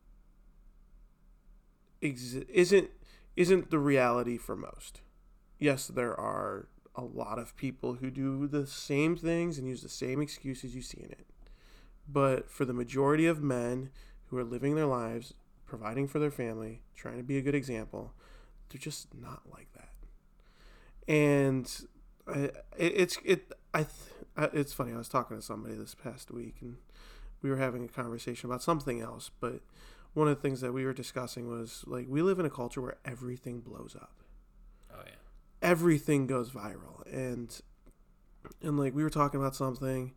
[2.06, 2.90] isn't
[3.36, 5.02] isn't the reality for most.
[5.60, 9.90] Yes, there are a lot of people who do the same things and use the
[9.90, 11.26] same excuses you see in it.
[12.08, 13.90] But for the majority of men
[14.28, 15.34] who are living their lives,
[15.66, 18.14] providing for their family, trying to be a good example,
[18.70, 19.90] they're just not like that.
[21.08, 21.70] And
[22.28, 23.86] I, it's it I
[24.54, 24.94] it's funny.
[24.94, 26.78] I was talking to somebody this past week, and
[27.42, 29.32] we were having a conversation about something else.
[29.40, 29.62] But
[30.16, 32.82] one of the things that we were discussing was like we live in a culture
[32.82, 34.24] where everything blows up.
[34.92, 35.12] Oh yeah.
[35.62, 37.62] Everything goes viral, and
[38.62, 40.14] and like we were talking about something,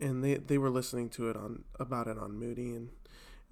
[0.00, 2.90] and they they were listening to it on about it on Moody, and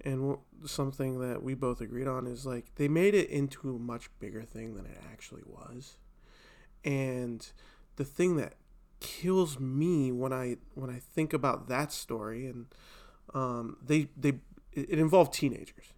[0.05, 4.09] and something that we both agreed on is like they made it into a much
[4.19, 5.97] bigger thing than it actually was,
[6.85, 7.51] and
[7.95, 8.53] the thing that
[8.99, 12.67] kills me when I when I think about that story and
[13.33, 14.33] um, they they
[14.73, 15.93] it involved teenagers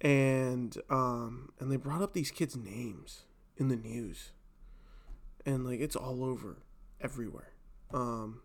[0.00, 3.24] and um, and they brought up these kids names
[3.56, 4.32] in the news
[5.46, 6.62] and like it's all over
[7.00, 7.52] everywhere
[7.92, 8.40] um,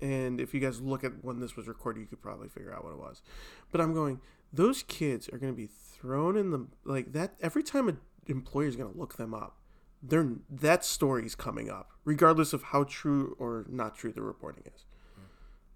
[0.00, 2.84] and if you guys look at when this was recorded you could probably figure out
[2.84, 3.22] what it was
[3.70, 4.20] but I'm going
[4.52, 8.66] those kids are going to be thrown in the like that every time an employer
[8.66, 9.60] is going to look them up
[10.02, 14.84] they're that story's coming up, regardless of how true or not true the reporting is.
[15.18, 15.24] Mm.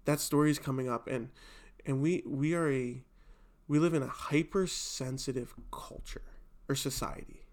[0.05, 1.29] That story's coming up, and
[1.85, 3.03] and we we are a
[3.67, 6.21] we live in a hypersensitive culture
[6.67, 7.45] or society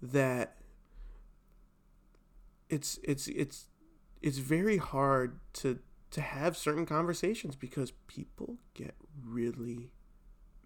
[0.00, 0.56] that
[2.68, 3.66] it's it's it's
[4.22, 5.78] it's very hard to
[6.10, 8.94] to have certain conversations because people get
[9.26, 9.90] really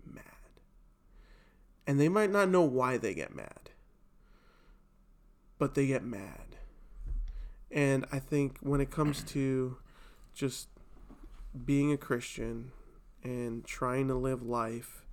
[0.05, 0.25] mad
[1.87, 3.71] and they might not know why they get mad
[5.63, 6.57] but they get mad.
[7.71, 9.77] And I think when it comes to
[10.35, 10.67] just
[11.65, 12.73] being a Christian
[13.23, 15.05] and trying to live life,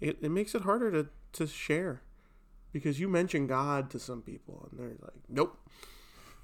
[0.00, 2.02] it, it makes it harder to, to share.
[2.72, 5.58] Because you mention God to some people and they're like, nope,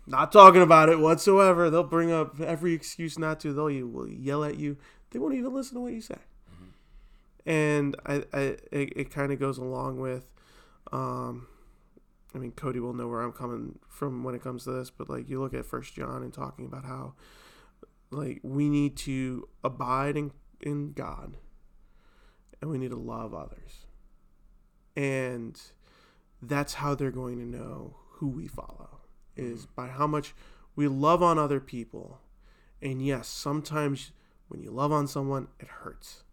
[0.07, 1.71] not talking about it whatsoever.
[1.71, 3.53] They'll bring up every excuse not to.
[3.53, 4.77] They'll you will yell at you.
[5.11, 6.19] They won't even listen to what you say.
[6.53, 7.51] Mm-hmm.
[7.51, 10.27] And I, I it, it kind of goes along with
[10.93, 11.47] um,
[12.35, 15.09] I mean, Cody will know where I'm coming from when it comes to this, but
[15.09, 17.15] like you look at First John and talking about how
[18.11, 21.37] like we need to abide in, in God
[22.61, 23.87] and we need to love others.
[24.97, 25.61] And
[26.43, 29.01] that's how they're going to know who we follow
[29.37, 29.73] is mm-hmm.
[29.77, 30.35] by how much
[30.75, 32.21] we love on other people.
[32.81, 34.13] And yes, sometimes
[34.49, 36.25] when you love on someone, it hurts.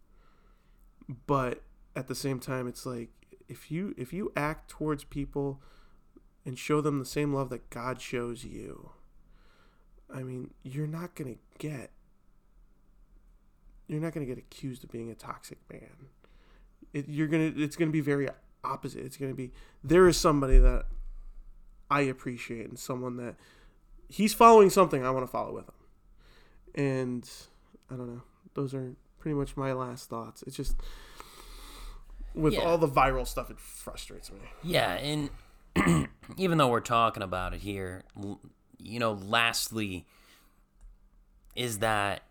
[1.26, 1.62] But
[1.94, 3.10] at the same time, it's like
[3.48, 5.62] if you if you act towards people
[6.44, 8.90] and show them the same love that God shows you,
[10.12, 11.90] I mean, you're not going to get
[13.88, 16.08] you're not going to get accused of being a toxic man.
[16.92, 18.28] It, you're going to it's going to be very
[18.64, 19.04] opposite.
[19.04, 19.52] It's going to be
[19.84, 20.86] there is somebody that
[21.90, 23.36] I appreciate and someone that
[24.08, 25.74] he's following something I want to follow with him.
[26.74, 27.30] And
[27.90, 28.22] I don't know.
[28.54, 30.42] Those are pretty much my last thoughts.
[30.46, 30.76] It's just
[32.34, 32.60] with yeah.
[32.60, 34.38] all the viral stuff it frustrates me.
[34.62, 35.30] Yeah, and
[36.36, 38.04] even though we're talking about it here,
[38.78, 40.06] you know, lastly,
[41.54, 42.22] is that,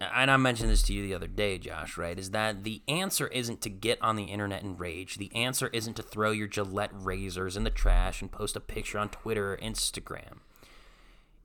[0.00, 2.18] and I mentioned this to you the other day, Josh, right?
[2.18, 5.16] Is that the answer isn't to get on the internet and rage.
[5.16, 8.98] The answer isn't to throw your Gillette razors in the trash and post a picture
[8.98, 10.38] on Twitter or Instagram.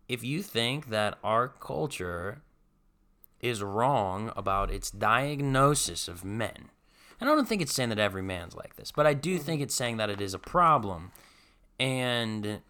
[0.07, 2.41] If you think that our culture
[3.39, 6.71] is wrong about its diagnosis of men,
[7.21, 9.61] and I don't think it's saying that every man's like this, but I do think
[9.61, 11.11] it's saying that it is a problem
[11.79, 12.61] and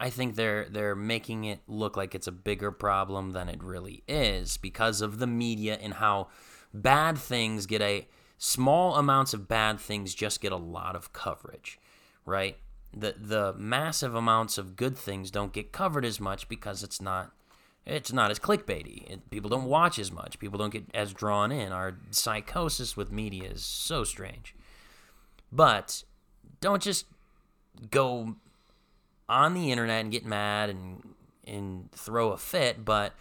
[0.00, 4.02] I think they're they're making it look like it's a bigger problem than it really
[4.08, 6.28] is because of the media and how
[6.72, 11.78] bad things get a small amounts of bad things just get a lot of coverage,
[12.24, 12.56] right?
[12.92, 17.32] The the massive amounts of good things don't get covered as much because it's not
[17.84, 19.10] it's not as clickbaity.
[19.10, 20.38] It, people don't watch as much.
[20.38, 21.72] People don't get as drawn in.
[21.72, 24.54] Our psychosis with media is so strange.
[25.52, 26.04] But
[26.60, 27.06] don't just
[27.90, 28.36] go
[29.28, 31.14] on the internet and get mad and
[31.46, 33.12] and throw a fit, but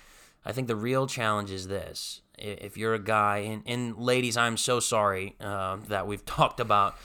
[0.46, 4.58] I think the real challenge is this: if you're a guy, and, and ladies, I'm
[4.58, 6.96] so sorry uh, that we've talked about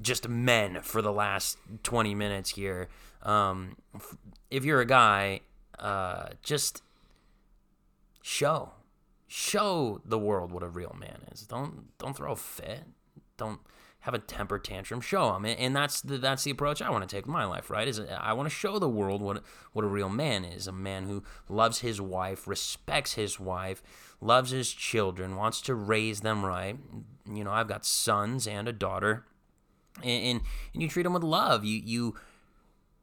[0.00, 2.88] just men for the last 20 minutes here.
[3.22, 3.76] Um,
[4.50, 5.40] if you're a guy,
[5.78, 6.82] uh, just
[8.22, 8.72] show
[9.28, 11.42] show the world what a real man is.
[11.42, 12.84] Don't don't throw a fit.
[13.36, 13.60] Don't
[14.08, 17.14] have a temper tantrum, show them, and that's the, that's the approach I want to
[17.14, 17.68] take with my life.
[17.68, 17.86] Right?
[17.86, 19.42] Is uh, I want to show the world what
[19.74, 23.82] what a real man is, a man who loves his wife, respects his wife,
[24.22, 26.78] loves his children, wants to raise them right.
[27.30, 29.26] You know, I've got sons and a daughter,
[30.02, 30.40] and and,
[30.72, 31.66] and you treat them with love.
[31.66, 32.14] You you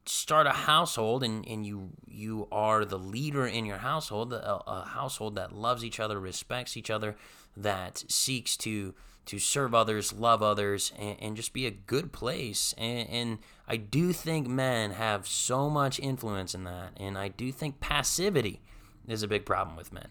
[0.07, 4.85] start a household and, and you you are the leader in your household a, a,
[4.85, 7.15] household that loves each other respects each other
[7.57, 8.93] that seeks to
[9.26, 13.76] to serve others love others and, and just be a good place and, and i
[13.76, 18.61] do think men have so much influence in that and i do think passivity
[19.07, 20.09] is a big problem with men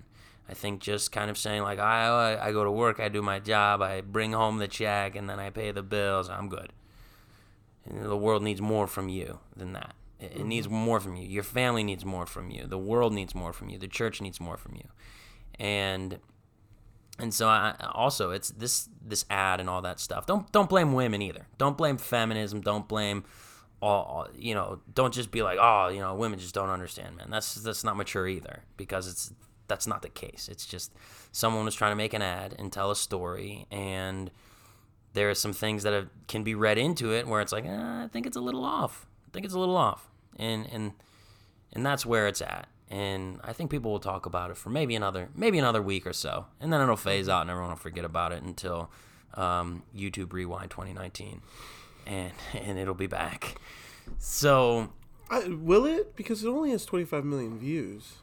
[0.48, 3.38] i think just kind of saying like i i go to work i do my
[3.38, 6.72] job i bring home the check and then i pay the bills i'm good
[7.86, 9.94] the world needs more from you than that.
[10.18, 10.76] It, it needs mm-hmm.
[10.76, 11.26] more from you.
[11.26, 12.66] Your family needs more from you.
[12.66, 13.78] The world needs more from you.
[13.78, 14.88] The church needs more from you.
[15.58, 16.18] And
[17.18, 20.26] and so I also it's this this ad and all that stuff.
[20.26, 21.46] Don't don't blame women either.
[21.58, 22.60] Don't blame feminism.
[22.60, 23.24] Don't blame
[23.80, 24.80] all you know.
[24.92, 27.28] Don't just be like oh you know women just don't understand man.
[27.30, 29.32] That's that's not mature either because it's
[29.68, 30.48] that's not the case.
[30.50, 30.92] It's just
[31.32, 34.30] someone was trying to make an ad and tell a story and
[35.14, 37.70] there are some things that have, can be read into it where it's like, eh,
[38.04, 39.06] I think it's a little off.
[39.26, 40.92] I think it's a little off, and and
[41.72, 42.68] and that's where it's at.
[42.90, 46.12] And I think people will talk about it for maybe another maybe another week or
[46.12, 48.90] so, and then it'll phase out, and everyone will forget about it until
[49.34, 51.40] um, YouTube Rewind 2019,
[52.06, 53.56] and and it'll be back.
[54.18, 54.92] So,
[55.30, 56.14] I, will it?
[56.14, 58.18] Because it only has 25 million views.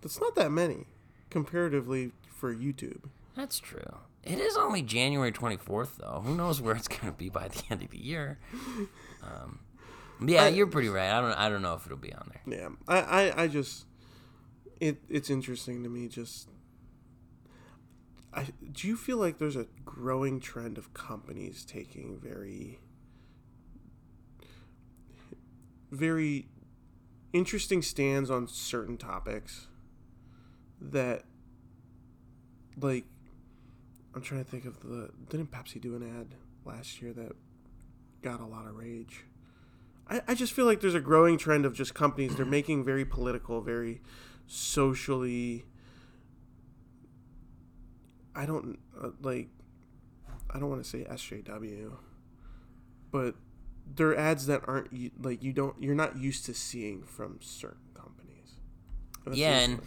[0.00, 0.86] That's not that many
[1.30, 3.10] comparatively for YouTube.
[3.36, 3.98] That's true.
[4.24, 6.22] It is only January 24th, though.
[6.24, 8.38] Who knows where it's going to be by the end of the year?
[9.22, 9.60] Um,
[10.26, 11.10] yeah, I, you're pretty right.
[11.10, 11.32] I don't.
[11.32, 12.58] I don't know if it'll be on there.
[12.58, 13.86] Yeah, I, I, I just,
[14.80, 16.08] it, it's interesting to me.
[16.08, 16.48] Just,
[18.32, 22.80] I do you feel like there's a growing trend of companies taking very,
[25.90, 26.48] very
[27.32, 29.66] interesting stands on certain topics
[30.80, 31.24] that,
[32.80, 33.04] like,
[34.14, 35.10] I'm trying to think of the.
[35.28, 37.32] Didn't Pepsi do an ad last year that
[38.22, 39.24] got a lot of rage?
[40.08, 42.36] I, I just feel like there's a growing trend of just companies.
[42.36, 44.00] They're making very political, very
[44.48, 45.64] socially.
[48.34, 49.48] I don't uh, like.
[50.50, 51.92] I don't want to say SJW,
[53.12, 53.34] but
[53.94, 58.54] they're ads that aren't like you don't you're not used to seeing from certain companies.
[59.24, 59.80] That's yeah, and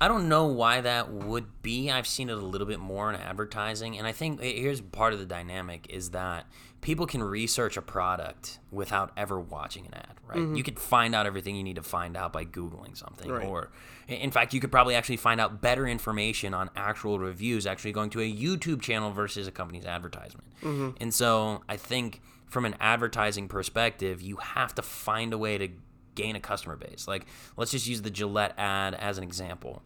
[0.00, 1.90] I don't know why that would be.
[1.90, 5.12] I've seen it a little bit more in advertising, and I think eh, here's part
[5.12, 6.46] of the dynamic is that
[6.84, 10.36] people can research a product without ever watching an ad, right?
[10.36, 10.54] Mm-hmm.
[10.54, 13.46] You could find out everything you need to find out by googling something right.
[13.46, 13.70] or
[14.06, 18.10] in fact, you could probably actually find out better information on actual reviews actually going
[18.10, 20.46] to a YouTube channel versus a company's advertisement.
[20.60, 20.90] Mm-hmm.
[21.00, 25.68] And so, I think from an advertising perspective, you have to find a way to
[26.14, 27.08] gain a customer base.
[27.08, 27.24] Like,
[27.56, 29.82] let's just use the Gillette ad as an example.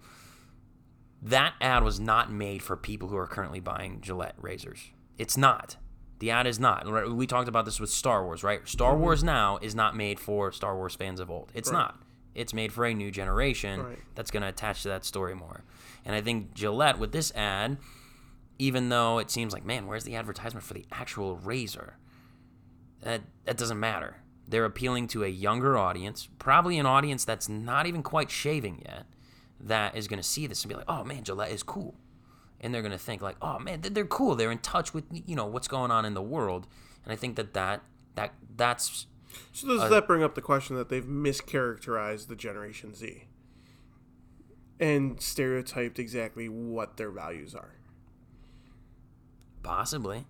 [1.23, 4.81] That ad was not made for people who are currently buying Gillette razors.
[5.17, 5.77] It's not.
[6.19, 7.12] The ad is not.
[7.12, 8.66] We talked about this with Star Wars, right?
[8.69, 9.03] Star mm-hmm.
[9.03, 11.51] Wars now is not made for Star Wars fans of old.
[11.55, 11.79] It's right.
[11.79, 11.99] not.
[12.35, 13.99] It's made for a new generation right.
[14.14, 15.64] that's going to attach to that story more.
[16.05, 17.79] And I think Gillette with this ad,
[18.59, 21.97] even though it seems like, man, where's the advertisement for the actual razor?
[23.03, 24.16] That that doesn't matter.
[24.47, 29.07] They're appealing to a younger audience, probably an audience that's not even quite shaving yet,
[29.61, 31.95] that is going to see this and be like, "Oh man, Gillette is cool,"
[32.61, 34.35] and they're going to think like, "Oh man, they're cool.
[34.35, 36.67] They're in touch with you know what's going on in the world."
[37.05, 37.83] And I think that that
[38.15, 39.07] that that's.
[39.53, 43.25] So does a, that bring up the question that they've mischaracterized the Generation Z
[44.81, 47.75] and stereotyped exactly what their values are?
[49.63, 50.27] Possibly.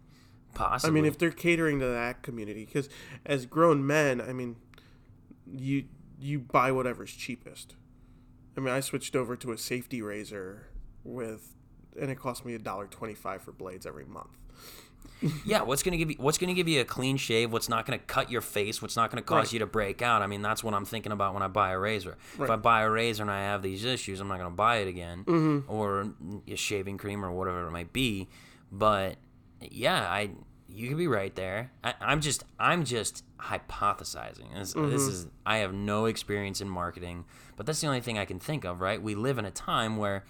[0.55, 0.91] Possibly.
[0.91, 2.89] I mean, if they're catering to that community, because
[3.25, 4.57] as grown men, I mean,
[5.47, 5.85] you
[6.21, 7.77] you buy whatever's cheapest.
[8.57, 10.67] I mean, I switched over to a safety razor
[11.05, 11.55] with,
[12.01, 14.37] and it cost me a dollar twenty five for blades every month.
[15.45, 17.53] yeah, what's gonna give you what's gonna give you a clean shave?
[17.53, 18.81] What's not gonna cut your face?
[18.81, 19.53] What's not gonna cause right.
[19.53, 20.23] you to break out?
[20.23, 22.17] I mean, that's what I'm thinking about when I buy a razor.
[22.37, 22.47] Right.
[22.47, 24.89] If I buy a razor and I have these issues, I'm not gonna buy it
[24.89, 25.71] again, mm-hmm.
[25.71, 26.13] or
[26.47, 28.29] a shaving cream or whatever it might be.
[28.71, 29.17] But
[29.61, 30.31] yeah, I
[30.69, 31.73] you could be right there.
[31.83, 34.55] I, am just I'm just hypothesizing.
[34.55, 34.91] This, mm-hmm.
[34.91, 37.25] this is I have no experience in marketing,
[37.57, 38.81] but that's the only thing I can think of.
[38.81, 39.03] Right?
[39.03, 40.25] We live in a time where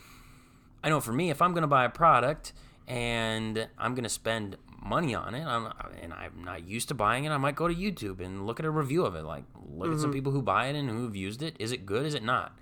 [0.83, 2.53] I know for me, if I'm going to buy a product
[2.87, 7.25] and I'm going to spend money on it, I'm, and I'm not used to buying
[7.25, 9.25] it, I might go to YouTube and look at a review of it.
[9.25, 9.95] Like look mm-hmm.
[9.95, 10.17] at some mm-hmm.
[10.17, 11.57] people who buy it and who've used it.
[11.59, 12.07] Is it good?
[12.07, 12.57] Is it not?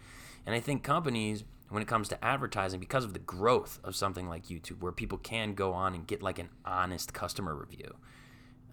[0.44, 4.28] And I think companies when it comes to advertising because of the growth of something
[4.28, 7.96] like YouTube, where people can go on and get like an honest customer review.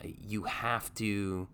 [0.03, 1.47] you have to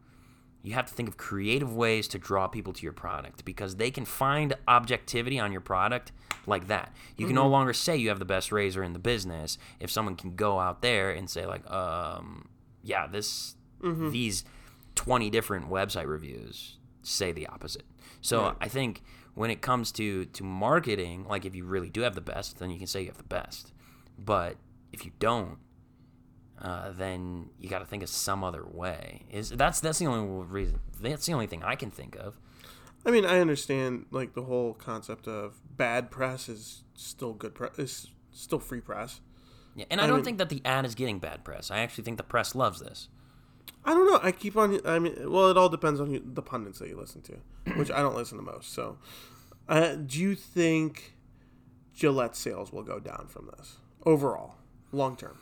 [0.62, 3.90] you have to think of creative ways to draw people to your product because they
[3.92, 6.12] can find objectivity on your product
[6.46, 6.94] like that.
[7.18, 10.16] You can no longer say you have the best razor in the business if someone
[10.16, 12.50] can go out there and say like, um,
[12.84, 13.56] yeah, this
[14.12, 14.44] these
[14.96, 17.86] twenty different website reviews say the opposite.
[18.22, 18.56] So Right.
[18.60, 19.02] I think
[19.36, 22.70] when it comes to to marketing, like if you really do have the best, then
[22.70, 23.72] you can say you have the best.
[24.18, 24.58] But
[24.92, 25.58] if you don't,
[26.62, 29.24] uh, then you got to think of some other way.
[29.32, 30.80] Is that's that's the only reason.
[31.00, 32.40] That's the only thing I can think of.
[33.06, 37.78] I mean, I understand like the whole concept of bad press is still good press
[37.80, 39.22] is still free press.
[39.76, 41.72] Yeah, and I, I don't mean- think that the ad is getting bad press.
[41.72, 43.08] I actually think the press loves this.
[43.86, 44.20] I don't know.
[44.22, 44.80] I keep on.
[44.86, 47.38] I mean, well, it all depends on you, the pundits that you listen to,
[47.78, 48.74] which I don't listen to most.
[48.74, 48.98] So,
[49.70, 51.16] uh, do you think
[51.94, 54.56] Gillette sales will go down from this overall,
[54.92, 55.38] long term?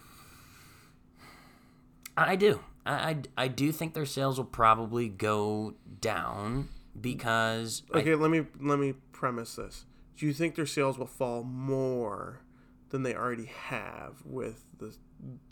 [2.18, 2.60] I I do.
[2.86, 8.32] I, I, I do think their sales will probably go down because I- Okay, let
[8.32, 9.86] me let me premise this.
[10.18, 12.42] Do you think their sales will fall more
[12.90, 14.96] than they already have with the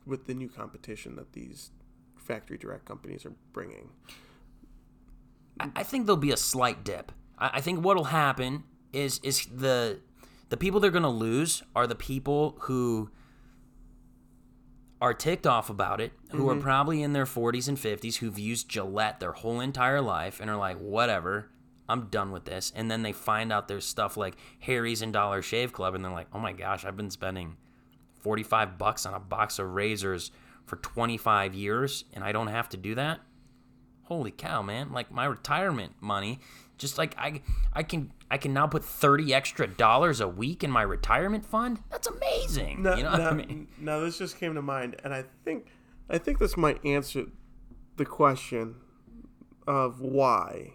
[0.05, 1.71] with the new competition that these
[2.17, 3.89] factory direct companies are bringing?
[5.59, 7.11] I, I think there'll be a slight dip.
[7.37, 8.63] I, I think what'll happen
[8.93, 9.99] is is the
[10.49, 13.09] the people they're gonna lose are the people who
[15.01, 16.63] are ticked off about it, who are mm-hmm.
[16.63, 20.57] probably in their 40s and 50s, who've used Gillette their whole entire life and are
[20.57, 21.49] like, whatever,
[21.87, 22.71] I'm done with this.
[22.75, 26.11] And then they find out there's stuff like Harry's and Dollar Shave Club, and they're
[26.11, 27.57] like, oh my gosh, I've been spending
[28.21, 30.31] 45 bucks on a box of razors
[30.65, 33.19] for 25 years, and I don't have to do that?
[34.03, 34.91] Holy cow man.
[34.91, 36.39] Like my retirement money
[36.77, 37.41] just like i
[37.73, 41.79] i can i can now put 30 extra dollars a week in my retirement fund
[41.89, 44.95] that's amazing Now, you know what now, i mean now this just came to mind,
[45.03, 45.67] and I think
[46.09, 47.25] I think this might answer
[47.97, 48.75] the question
[49.65, 50.73] of why.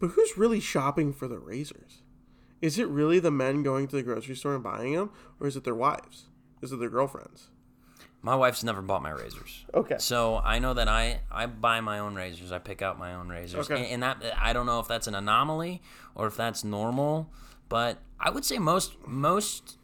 [0.00, 2.02] But who's really shopping for the razors?
[2.60, 5.56] Is it really the men going to the grocery store and buying them, or is
[5.56, 6.26] it their wives?
[6.60, 7.50] Is it their girlfriends?
[8.22, 9.96] My wife's never bought my razors Okay.
[9.98, 13.28] so i know that i i buy my own razors i pick out my own
[13.28, 13.82] razors Okay.
[13.82, 15.82] and, and that i don't know if that's an anomaly
[16.14, 17.30] or if that's normal
[17.68, 19.78] but i would say most most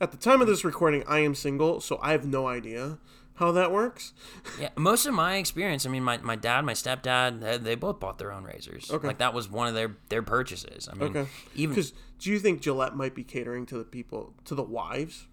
[0.00, 2.98] At the time of this recording, I am single, so I have no idea
[3.34, 4.12] how that works.
[4.60, 5.84] Yeah, most of my experience.
[5.86, 8.90] I mean, my, my dad, my stepdad, they, they both bought their own razors.
[8.92, 9.06] Okay.
[9.08, 10.88] Like that was one of their their purchases.
[10.88, 11.26] I mean, Okay.
[11.56, 15.26] even Because do you think Gillette might be catering to the people, to the wives,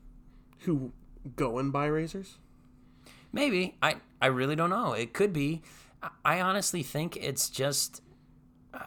[0.65, 0.91] who
[1.35, 2.37] go and buy razors?
[3.31, 4.93] maybe I I really don't know.
[4.93, 5.61] It could be.
[6.01, 8.01] I, I honestly think it's just.
[8.73, 8.85] uh,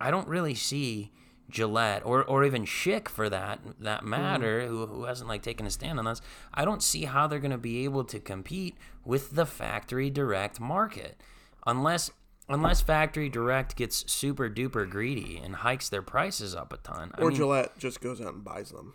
[0.00, 1.12] I don't really see
[1.50, 5.70] Gillette or or even Schick for that that matter, who, who hasn't like taken a
[5.70, 6.20] stand on this.
[6.54, 10.60] I don't see how they're going to be able to compete with the factory direct
[10.60, 11.20] market,
[11.66, 12.10] unless
[12.48, 17.10] unless factory direct gets super duper greedy and hikes their prices up a ton.
[17.14, 18.94] I Or mean, Gillette just goes out and buys them?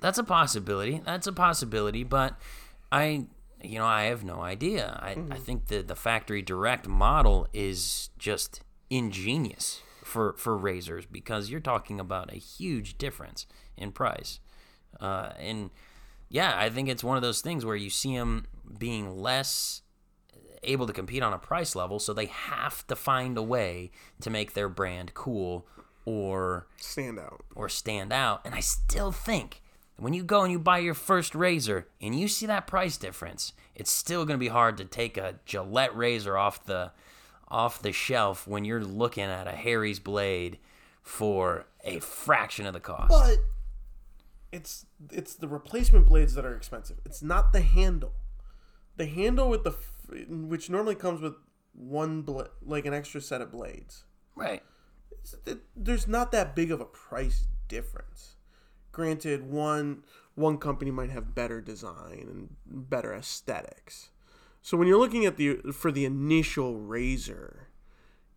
[0.00, 1.00] That's a possibility.
[1.04, 2.38] That's a possibility, but
[2.90, 3.26] I
[3.62, 4.98] you know, I have no idea.
[5.02, 11.50] I, I think the the factory direct model is just ingenious for for razors because
[11.50, 13.46] you're talking about a huge difference
[13.76, 14.40] in price.
[15.00, 15.70] Uh, and
[16.28, 18.46] yeah, I think it's one of those things where you see them
[18.78, 19.82] being less
[20.62, 23.90] able to compete on a price level, so they have to find a way
[24.20, 25.66] to make their brand cool
[26.04, 27.42] or Stand out.
[27.54, 28.40] or stand out.
[28.44, 29.62] And I still think
[30.00, 33.52] when you go and you buy your first razor and you see that price difference,
[33.74, 36.92] it's still going to be hard to take a Gillette razor off the
[37.48, 40.58] off the shelf when you're looking at a Harry's blade
[41.02, 43.08] for a fraction of the cost.
[43.10, 43.38] But
[44.52, 46.98] it's it's the replacement blades that are expensive.
[47.04, 48.12] It's not the handle.
[48.96, 51.34] The handle with the f- which normally comes with
[51.72, 54.04] one bla- like an extra set of blades.
[54.34, 54.62] Right.
[55.46, 58.36] It- there's not that big of a price difference.
[58.92, 60.02] Granted, one
[60.34, 64.10] one company might have better design and better aesthetics.
[64.62, 67.68] So when you're looking at the for the initial razor,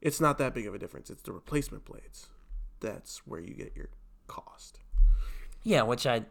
[0.02, 1.10] it's not that big of a difference.
[1.10, 2.30] It's the replacement blades.
[2.80, 3.90] That's where you get your
[4.28, 4.80] cost.
[5.64, 6.26] Yeah, which I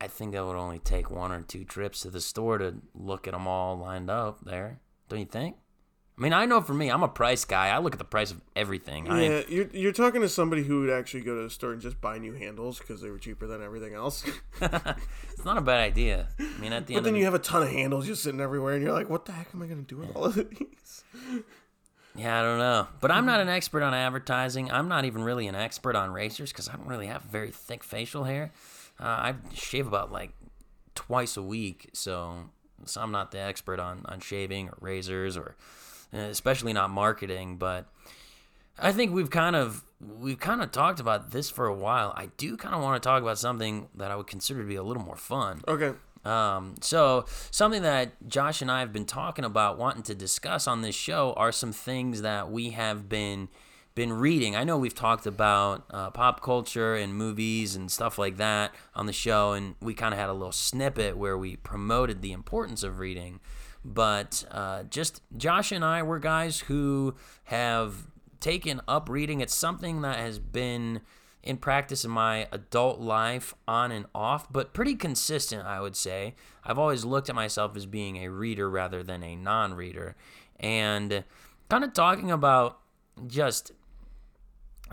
[0.00, 3.26] I think that would only take one or two trips to the store to look
[3.26, 4.80] at them all lined up there.
[5.08, 5.56] Don't you think?
[6.16, 7.70] I mean, I know for me, I'm a price guy.
[7.70, 9.10] I look at the price of everything.
[9.10, 11.82] I, Yeah, you're, you're talking to somebody who would actually go to the store and
[11.82, 14.24] just buy new handles because they were cheaper than everything else.
[14.60, 16.28] it's not a bad idea.
[16.38, 18.06] I mean, at the but end then of you the, have a ton of handles
[18.06, 20.14] just sitting everywhere, and you're like, what the heck am I going to do with
[20.14, 21.04] all of these?
[22.14, 22.86] yeah, I don't know.
[23.00, 24.70] But I'm not an expert on advertising.
[24.70, 27.82] I'm not even really an expert on racers because I don't really have very thick
[27.82, 28.52] facial hair.
[29.00, 30.30] Uh, I shave about like
[30.94, 32.50] twice a week, so
[32.84, 35.56] so I'm not the expert on on shaving or razors or
[36.14, 37.86] especially not marketing, but
[38.78, 42.12] I think we've kind of we've kind of talked about this for a while.
[42.16, 44.76] I do kind of want to talk about something that I would consider to be
[44.76, 45.62] a little more fun.
[45.66, 45.92] Okay.
[46.24, 50.80] Um, so something that Josh and I have been talking about wanting to discuss on
[50.80, 53.48] this show are some things that we have been
[53.94, 54.56] been reading.
[54.56, 59.06] I know we've talked about uh, pop culture and movies and stuff like that on
[59.06, 62.82] the show, and we kind of had a little snippet where we promoted the importance
[62.82, 63.38] of reading.
[63.84, 67.14] But uh, just Josh and I were guys who
[67.44, 68.06] have
[68.40, 69.40] taken up reading.
[69.40, 71.00] It's something that has been
[71.42, 76.34] in practice in my adult life on and off, but pretty consistent, I would say.
[76.64, 80.16] I've always looked at myself as being a reader rather than a non reader.
[80.58, 81.24] And
[81.68, 82.80] kind of talking about
[83.26, 83.72] just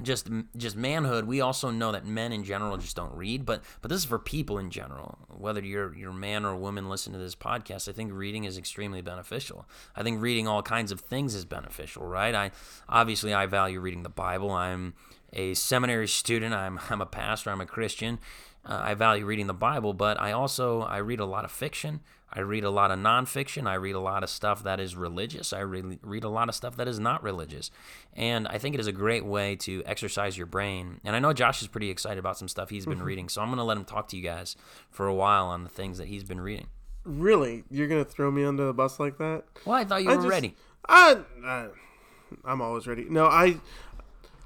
[0.04, 3.90] just just manhood we also know that men in general just don't read but but
[3.90, 5.18] this is for people in general.
[5.28, 8.44] Whether you're you're a man or a woman listen to this podcast i think reading
[8.44, 9.66] is extremely beneficial.
[9.96, 12.34] I think reading all kinds of things is beneficial right?
[12.34, 12.52] I
[12.90, 14.52] obviously i value reading the bible.
[14.52, 14.94] I'm
[15.34, 16.54] a seminary student.
[16.54, 17.52] I'm i'm a pastor.
[17.52, 18.20] I'm a christian.
[18.64, 22.00] Uh, i value reading the bible but i also i read a lot of fiction
[22.34, 23.68] I read a lot of nonfiction.
[23.68, 25.52] I read a lot of stuff that is religious.
[25.52, 27.72] I re- read a lot of stuff that is not religious.
[28.14, 31.02] And I think it is a great way to exercise your brain.
[31.04, 33.04] And I know Josh is pretty excited about some stuff he's been mm-hmm.
[33.04, 33.30] reading.
[33.30, 34.56] So I'm going to let him talk to you guys
[34.90, 36.68] for a while on the things that he's been reading.
[37.04, 37.66] Really?
[37.70, 39.44] You're going to throw me under the bus like that?
[39.66, 40.56] Well, I thought you I were just, ready.
[40.88, 41.68] I, I,
[42.46, 43.08] I'm always ready.
[43.10, 43.58] No, I,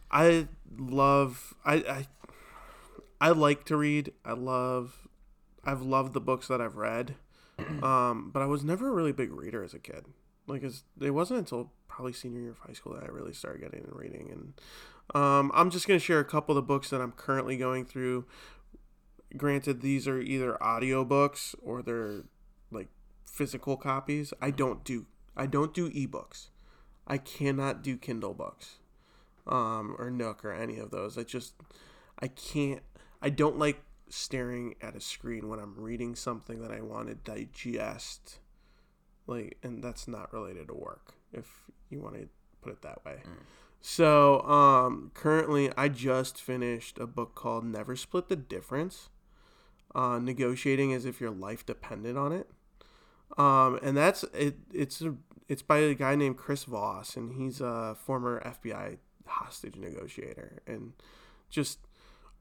[0.10, 2.08] I love, I, I,
[3.22, 4.12] I like to read.
[4.24, 5.08] I love,
[5.64, 7.16] I've loved the books that I've read
[7.84, 10.06] um, but I was never a really big reader as a kid.
[10.48, 13.80] Like, it wasn't until probably senior year of high school that I really started getting
[13.80, 14.30] into reading.
[14.32, 17.58] And um, I'm just going to share a couple of the books that I'm currently
[17.58, 18.26] going through.
[19.36, 22.26] Granted, these are either audiobooks or they're
[22.72, 22.90] like
[23.26, 24.34] physical copies.
[24.42, 26.48] I don't do I don't do ebooks.
[27.08, 28.78] I cannot do Kindle books,
[29.46, 31.18] um, or Nook or any of those.
[31.18, 31.54] I just
[32.20, 32.82] I can't.
[33.22, 37.16] I don't like staring at a screen when I'm reading something that I want to
[37.16, 38.40] digest.
[39.28, 41.48] Like, and that's not related to work, if
[41.90, 42.28] you want to
[42.62, 43.22] put it that way.
[43.24, 43.44] Mm.
[43.82, 49.10] So, um, currently, I just finished a book called Never Split the Difference.
[49.94, 52.50] Uh, negotiating as if your life depended on it.
[53.38, 54.56] Um, and that's it.
[54.74, 55.16] It's a,
[55.48, 60.94] it's by a guy named Chris Voss, and he's a former FBI hostage negotiator, and
[61.50, 61.80] just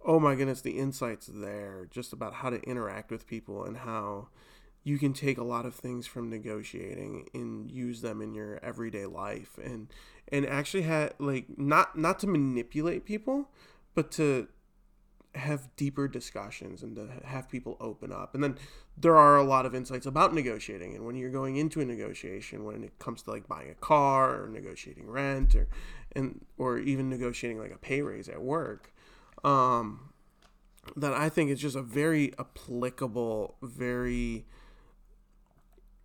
[0.05, 4.29] oh my goodness, the insights there just about how to interact with people and how
[4.83, 9.07] you can take a lot of things from negotiating and use them in your everyday
[9.07, 9.89] life and
[10.29, 13.49] and actually have like not not to manipulate people
[13.95, 14.47] but to
[15.35, 18.35] have deeper discussions and to have people open up.
[18.35, 18.57] And then
[18.97, 22.65] there are a lot of insights about negotiating and when you're going into a negotiation
[22.65, 25.67] when it comes to like buying a car or negotiating rent or
[26.13, 28.94] and or even negotiating like a pay raise at work
[29.45, 30.13] um,
[30.97, 34.47] that I think is just a very applicable, very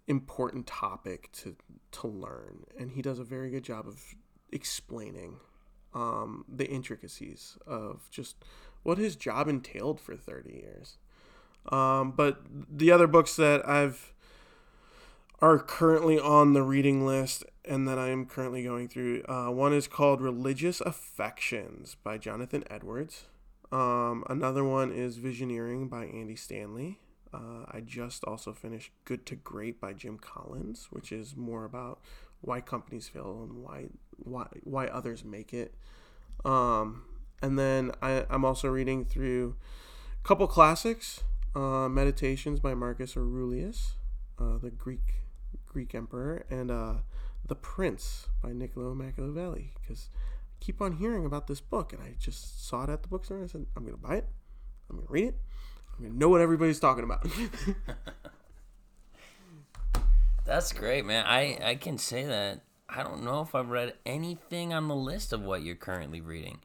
[0.08, 1.56] important topic to
[1.92, 4.16] to learn, and he does a very good job of
[4.52, 5.38] explaining
[5.94, 8.36] um, the intricacies of just
[8.84, 10.98] what his job entailed for 30 years.
[11.72, 14.14] Um, but the other books that I've
[15.42, 19.24] are currently on the reading list and that I am currently going through.
[19.30, 23.26] Uh, one is called Religious Affections by Jonathan Edwards.
[23.72, 27.00] Um, another one is Visioneering by Andy Stanley.
[27.32, 32.00] Uh, I just also finished Good to Great by Jim Collins, which is more about
[32.42, 35.76] why companies fail and why why why others make it.
[36.44, 37.04] Um,
[37.44, 39.56] and then I, I'm also reading through
[40.20, 41.24] a couple classics,
[41.56, 43.94] uh, Meditations by Marcus Aurelius,
[44.40, 45.22] uh, the Greek
[45.68, 46.94] Greek emperor, and uh,
[47.50, 52.16] The Prince by Niccolo Machiavelli, because I keep on hearing about this book, and I
[52.20, 53.38] just saw it at the bookstore.
[53.38, 54.28] And I said, I'm going to buy it.
[54.90, 55.36] I'm going to read it.
[55.98, 57.28] I'm going to know what everybody's talking about.
[60.46, 61.26] That's great, man.
[61.28, 65.32] I, I can say that I don't know if I've read anything on the list
[65.32, 66.60] of what you're currently reading,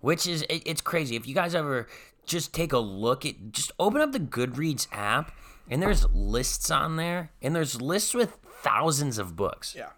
[0.00, 1.16] which is it, it's crazy.
[1.16, 1.88] If you guys ever
[2.24, 5.32] just take a look at just open up the Goodreads app
[5.68, 9.74] and there's lists on there and there's lists with thousands of books.
[9.76, 9.90] Yeah.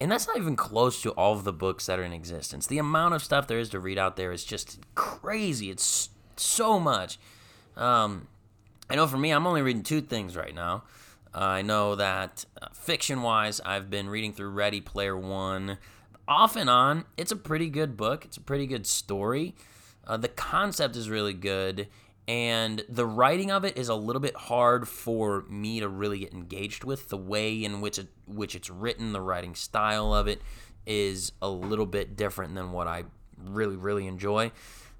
[0.00, 2.66] And that's not even close to all of the books that are in existence.
[2.66, 5.70] The amount of stuff there is to read out there is just crazy.
[5.70, 7.18] It's so much.
[7.76, 8.28] Um,
[8.88, 10.84] I know for me, I'm only reading two things right now.
[11.34, 15.78] Uh, I know that uh, fiction wise, I've been reading through Ready Player One.
[16.26, 18.24] Off and on, it's a pretty good book.
[18.24, 19.54] It's a pretty good story.
[20.06, 21.88] Uh, the concept is really good.
[22.28, 26.32] And the writing of it is a little bit hard for me to really get
[26.32, 27.08] engaged with.
[27.08, 30.40] The way in which it which it's written, the writing style of it
[30.86, 33.04] is a little bit different than what I
[33.36, 34.52] really really enjoy.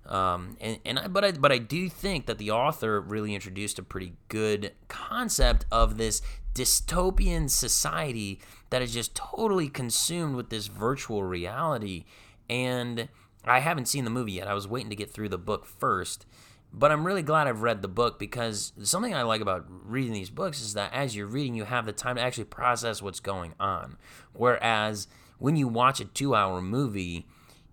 [0.06, 3.78] Um, and and I, but I but I do think that the author really introduced
[3.78, 6.22] a pretty good concept of this
[6.54, 8.40] dystopian society
[8.70, 12.04] that is just totally consumed with this virtual reality.
[12.48, 13.08] And
[13.44, 14.48] I haven't seen the movie yet.
[14.48, 16.26] I was waiting to get through the book first.
[16.72, 20.30] But I'm really glad I've read the book because something I like about reading these
[20.30, 23.54] books is that as you're reading, you have the time to actually process what's going
[23.58, 23.96] on.
[24.32, 25.08] Whereas
[25.38, 27.26] when you watch a two hour movie,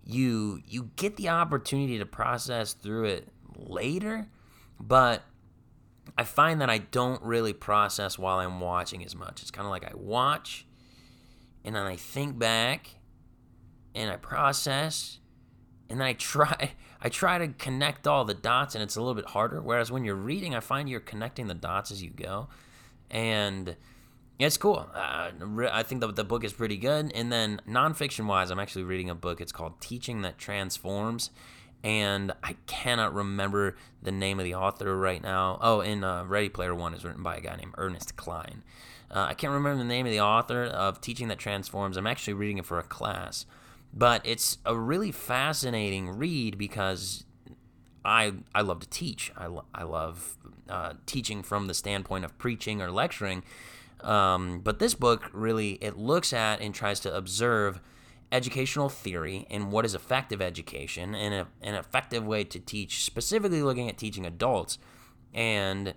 [0.04, 4.28] you you get the opportunity to process through it later,
[4.80, 5.22] but
[6.16, 9.42] I find that I don't really process while I'm watching as much.
[9.42, 10.66] It's kind of like I watch
[11.64, 12.96] and then I think back
[13.94, 15.20] and I process
[15.90, 19.14] and then I try I try to connect all the dots and it's a little
[19.14, 22.48] bit harder whereas when you're reading I find you're connecting the dots as you go
[23.10, 23.76] and
[24.38, 24.88] it's cool.
[24.94, 25.30] Uh,
[25.72, 27.10] I think the, the book is pretty good.
[27.14, 29.40] And then nonfiction wise, I'm actually reading a book.
[29.40, 31.30] It's called Teaching That Transforms.
[31.82, 35.58] And I cannot remember the name of the author right now.
[35.60, 38.62] Oh, in uh, Ready Player One is written by a guy named Ernest Cline.
[39.10, 41.96] Uh, I can't remember the name of the author of Teaching That Transforms.
[41.96, 43.46] I'm actually reading it for a class.
[43.92, 47.24] But it's a really fascinating read because
[48.04, 49.32] I, I love to teach.
[49.36, 50.36] I, lo- I love
[50.68, 53.42] uh, teaching from the standpoint of preaching or lecturing.
[54.00, 57.80] Um, but this book really it looks at and tries to observe
[58.30, 63.62] educational theory and what is effective education and a, an effective way to teach, specifically
[63.62, 64.78] looking at teaching adults,
[65.34, 65.94] and,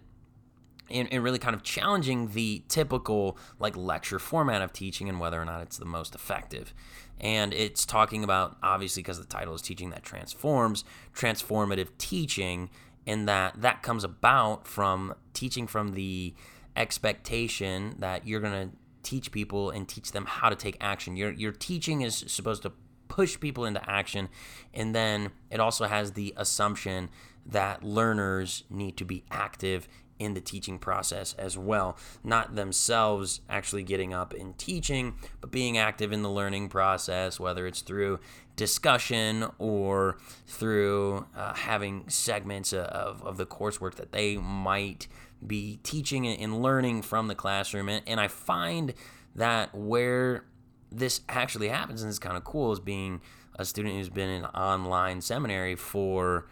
[0.90, 5.40] and and really kind of challenging the typical like lecture format of teaching and whether
[5.42, 6.74] or not it's the most effective.
[7.22, 10.84] And it's talking about obviously because the title is teaching that transforms,
[11.16, 12.70] transformative teaching,
[13.08, 16.34] and that that comes about from teaching from the
[16.76, 21.16] expectation that you're going to teach people and teach them how to take action.
[21.16, 22.72] Your your teaching is supposed to
[23.08, 24.30] push people into action
[24.74, 27.10] and then it also has the assumption
[27.46, 29.86] that learners need to be active
[30.22, 35.78] in the teaching process as well, not themselves actually getting up and teaching, but being
[35.78, 38.20] active in the learning process, whether it's through
[38.56, 45.08] discussion or through uh, having segments of, of the coursework that they might
[45.46, 47.90] be teaching and learning from the classroom.
[47.90, 48.94] And, and I find
[49.36, 50.46] that where
[50.92, 53.22] this actually happens, and it's kind of cool, is being
[53.56, 56.46] a student who's been in online seminary for,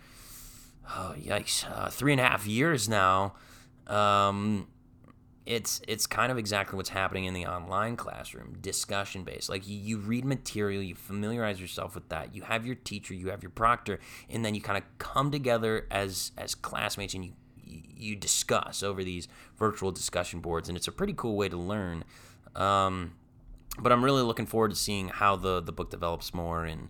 [0.89, 3.33] oh, yikes, uh, three and a half years now.
[3.89, 4.67] Um,
[5.45, 9.75] it's it's kind of exactly what's happening in the online classroom discussion based like you,
[9.79, 13.49] you, read material you familiarize yourself with that you have your teacher you have your
[13.49, 17.31] proctor and then you kind of come together as as classmates and you
[17.69, 19.27] you discuss over these
[19.57, 22.03] virtual discussion boards, and it's a pretty cool way to learn.
[22.55, 23.13] Um,
[23.77, 26.89] but I'm really looking forward to seeing how the the book develops more and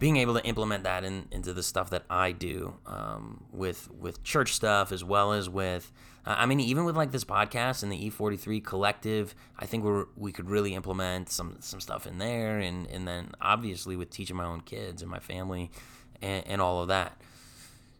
[0.00, 4.24] being able to implement that in, into the stuff that I do um, with with
[4.24, 5.92] church stuff as well as with
[6.26, 10.02] uh, I mean even with like this podcast and the E43 collective I think we
[10.16, 14.34] we could really implement some some stuff in there and and then obviously with teaching
[14.34, 15.70] my own kids and my family
[16.20, 17.20] and, and all of that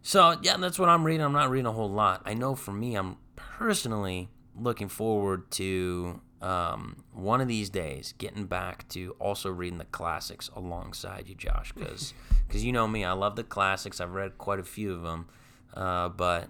[0.03, 1.21] so, yeah, that's what I'm reading.
[1.21, 2.23] I'm not reading a whole lot.
[2.25, 8.45] I know for me, I'm personally looking forward to um, one of these days getting
[8.45, 12.13] back to also reading the classics alongside you, Josh, because
[12.47, 14.01] because you know me, I love the classics.
[14.01, 15.27] I've read quite a few of them,
[15.73, 16.49] uh, but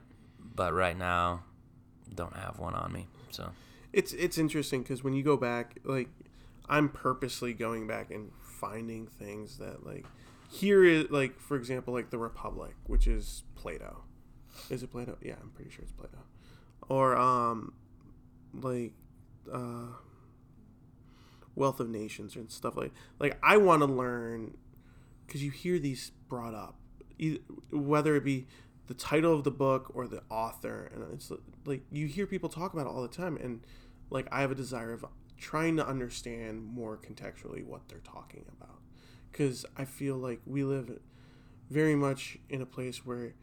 [0.56, 1.44] but right now,
[2.14, 3.08] don't have one on me.
[3.32, 3.52] So
[3.92, 6.10] it's it's interesting because when you go back, like
[6.70, 10.06] I'm purposely going back and finding things that like
[10.52, 14.04] here is like for example like the republic which is plato
[14.70, 16.18] is it plato yeah i'm pretty sure it's plato
[16.90, 17.74] or um
[18.54, 18.92] like
[19.52, 19.88] uh
[21.56, 24.56] wealth of nations and stuff like like i want to learn
[25.26, 26.76] because you hear these brought up
[27.20, 27.40] either,
[27.72, 28.48] whether it be
[28.88, 31.32] the title of the book or the author and it's
[31.66, 33.62] like you hear people talk about it all the time and
[34.10, 35.06] like i have a desire of
[35.42, 38.80] trying to understand more contextually what they're talking about.
[39.32, 41.00] Because I feel like we live
[41.70, 43.34] very much in a place where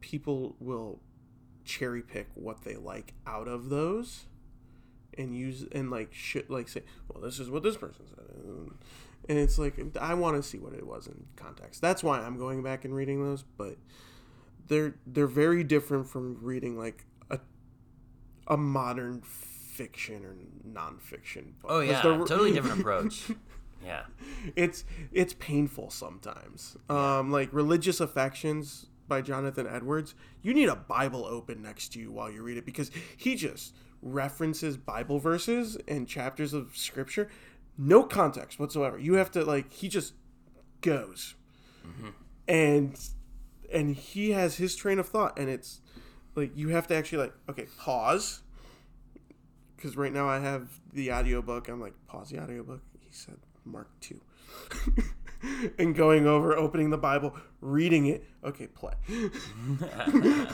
[0.00, 1.00] people will
[1.64, 4.26] cherry pick what they like out of those
[5.18, 8.26] and use and like shit like say well this is what this person said
[9.28, 12.38] and it's like i want to see what it was in context that's why i'm
[12.38, 13.76] going back and reading those but
[14.68, 17.38] they're they're very different from reading like a
[18.46, 20.34] a modern fiction or
[20.68, 21.70] nonfiction book.
[21.70, 23.30] oh yeah totally different approach
[23.84, 24.04] Yeah.
[24.54, 26.76] It's it's painful sometimes.
[26.90, 27.18] Yeah.
[27.18, 32.10] Um like religious affections by Jonathan Edwards, you need a Bible open next to you
[32.10, 37.28] while you read it because he just references Bible verses and chapters of scripture,
[37.78, 38.98] no context whatsoever.
[38.98, 40.14] You have to like he just
[40.80, 41.34] goes,
[41.86, 42.10] mm-hmm.
[42.48, 42.98] and
[43.72, 45.80] and he has his train of thought, and it's
[46.34, 48.42] like you have to actually like okay pause
[49.76, 51.68] because right now I have the audiobook.
[51.68, 52.82] I'm like pause the audiobook.
[53.00, 54.20] He said Mark two.
[55.78, 58.24] and going over, opening the Bible, reading it.
[58.44, 58.94] Okay, play.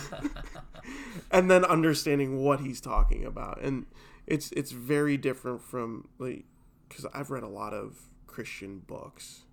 [1.30, 3.60] and then understanding what he's talking about.
[3.62, 3.86] And
[4.26, 6.44] it's it's very different from like
[6.88, 9.44] cuz I've read a lot of Christian books.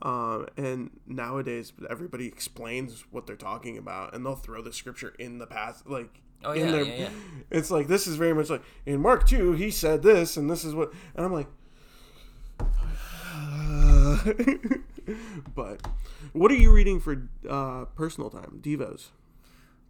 [0.00, 5.38] Um, and nowadays everybody explains what they're talking about and they'll throw the scripture in
[5.38, 7.08] the past like Oh, in yeah, their, yeah, yeah.
[7.50, 10.64] it's like this is very much like in Mark 2 he said this and this
[10.64, 11.46] is what and I'm like
[15.54, 15.86] but
[16.32, 18.60] what are you reading for uh, personal time?
[18.62, 19.08] Devos.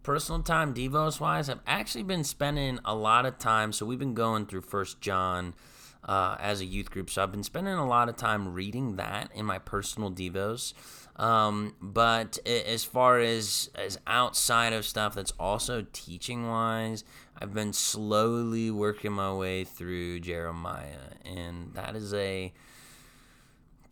[0.03, 4.13] Personal time devos wise i've actually been spending a lot of time so we've been
[4.13, 5.55] going through first john
[6.03, 9.31] uh, as a youth group so i've been spending a lot of time reading that
[9.33, 10.73] in my personal devos.
[11.15, 17.03] Um, but as far as as outside of stuff that's also teaching wise
[17.41, 22.53] i've been slowly working my way through jeremiah and that is a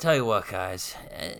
[0.04, 1.36] tell you what guys eh,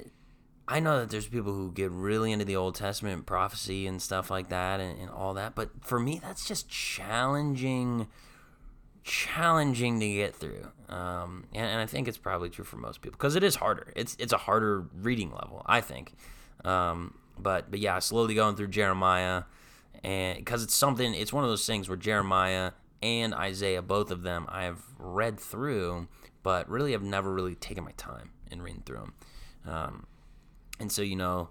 [0.68, 4.32] I know that there's people who get really into the Old Testament prophecy and stuff
[4.32, 8.08] like that and, and all that, but for me, that's just challenging,
[9.04, 10.68] challenging to get through.
[10.88, 13.92] Um, and, and I think it's probably true for most people because it is harder.
[13.96, 16.14] It's it's a harder reading level, I think.
[16.64, 19.44] Um, but but yeah, slowly going through Jeremiah,
[20.02, 24.24] and because it's something, it's one of those things where Jeremiah and Isaiah, both of
[24.24, 26.08] them, I have read through,
[26.44, 29.14] but really I've never really taken my time in reading through them.
[29.66, 30.08] Um,
[30.80, 31.50] and so you know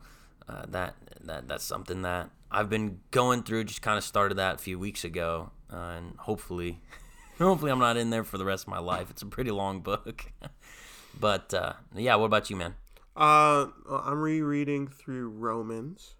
[0.49, 3.65] uh, that that that's something that I've been going through.
[3.65, 6.81] Just kind of started that a few weeks ago, uh, and hopefully,
[7.39, 9.11] hopefully I'm not in there for the rest of my life.
[9.11, 10.33] It's a pretty long book,
[11.21, 12.15] but uh, yeah.
[12.17, 12.75] What about you, man?
[13.17, 16.15] uh, i'm rereading through romans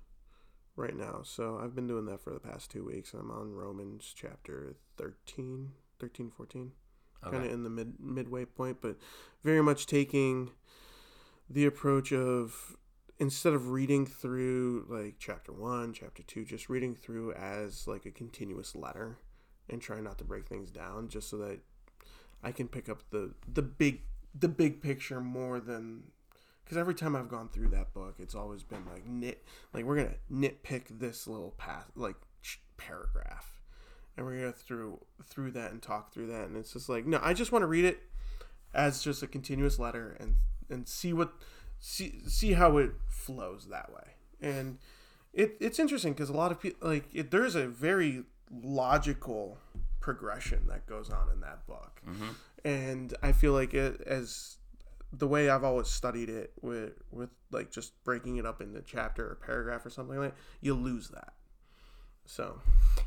[0.77, 4.13] right now so i've been doing that for the past two weeks i'm on romans
[4.15, 6.73] chapter 13 13 14
[7.31, 8.97] kind of in the mid midway point but
[9.43, 10.51] very much taking
[11.49, 12.77] the approach of
[13.19, 18.11] instead of reading through like chapter one chapter two just reading through as like a
[18.11, 19.19] continuous letter
[19.69, 21.61] and trying not to break things down just so that
[22.43, 24.01] i can pick up the the big
[24.35, 26.03] the big picture more than
[26.65, 29.97] because every time i've gone through that book it's always been like nit like we're
[29.97, 32.17] gonna nitpick this little path like
[32.77, 33.62] paragraph
[34.17, 36.49] and we're gonna go through through that and talk through that.
[36.49, 38.03] And it's just like no i just want to read it
[38.75, 40.37] as just a continuous letter and
[40.71, 41.33] and see what
[41.79, 44.15] see see how it flows that way.
[44.41, 44.79] And
[45.33, 48.25] it it's interesting because a lot of people like it, there's a very
[48.63, 49.59] logical
[50.01, 52.01] progression that goes on in that book.
[52.09, 52.31] Mm-hmm.
[52.65, 54.59] And i feel like it as
[55.13, 59.27] the way i've always studied it with with like just breaking it up into chapter
[59.27, 61.35] or paragraph or something like that you lose that
[62.27, 62.61] so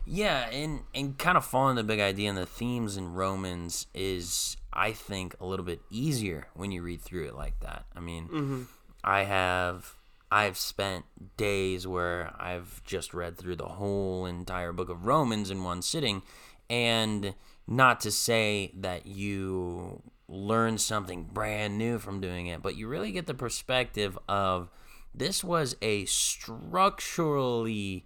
[0.05, 4.57] Yeah, and and kind of following the big idea and the themes in Romans is,
[4.71, 7.85] I think, a little bit easier when you read through it like that.
[7.95, 8.63] I mean, mm-hmm.
[9.03, 9.95] I have
[10.31, 11.05] I've spent
[11.37, 16.21] days where I've just read through the whole entire book of Romans in one sitting,
[16.69, 17.33] and
[17.67, 23.11] not to say that you learn something brand new from doing it, but you really
[23.11, 24.69] get the perspective of
[25.13, 28.05] this was a structurally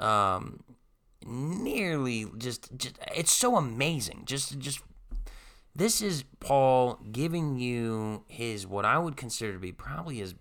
[0.00, 0.60] um
[1.26, 4.22] nearly just just it's so amazing.
[4.24, 4.80] Just just
[5.74, 10.34] this is paul giving you his what i would consider to be probably his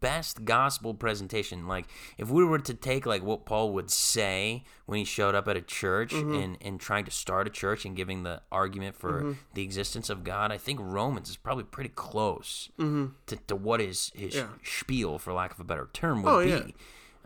[0.00, 1.66] best gospel presentation.
[1.66, 1.86] Like
[2.18, 5.56] if we were to take like what paul would say when he showed up at
[5.56, 6.34] a church mm-hmm.
[6.34, 9.32] and and trying to start a church and giving the argument for mm-hmm.
[9.54, 13.06] the existence of god i think romans is probably pretty close mm-hmm.
[13.26, 14.48] to, to what his his Yeah.
[14.62, 16.50] spiel for lack of a better term would Oh, be.
[16.50, 16.66] yeah.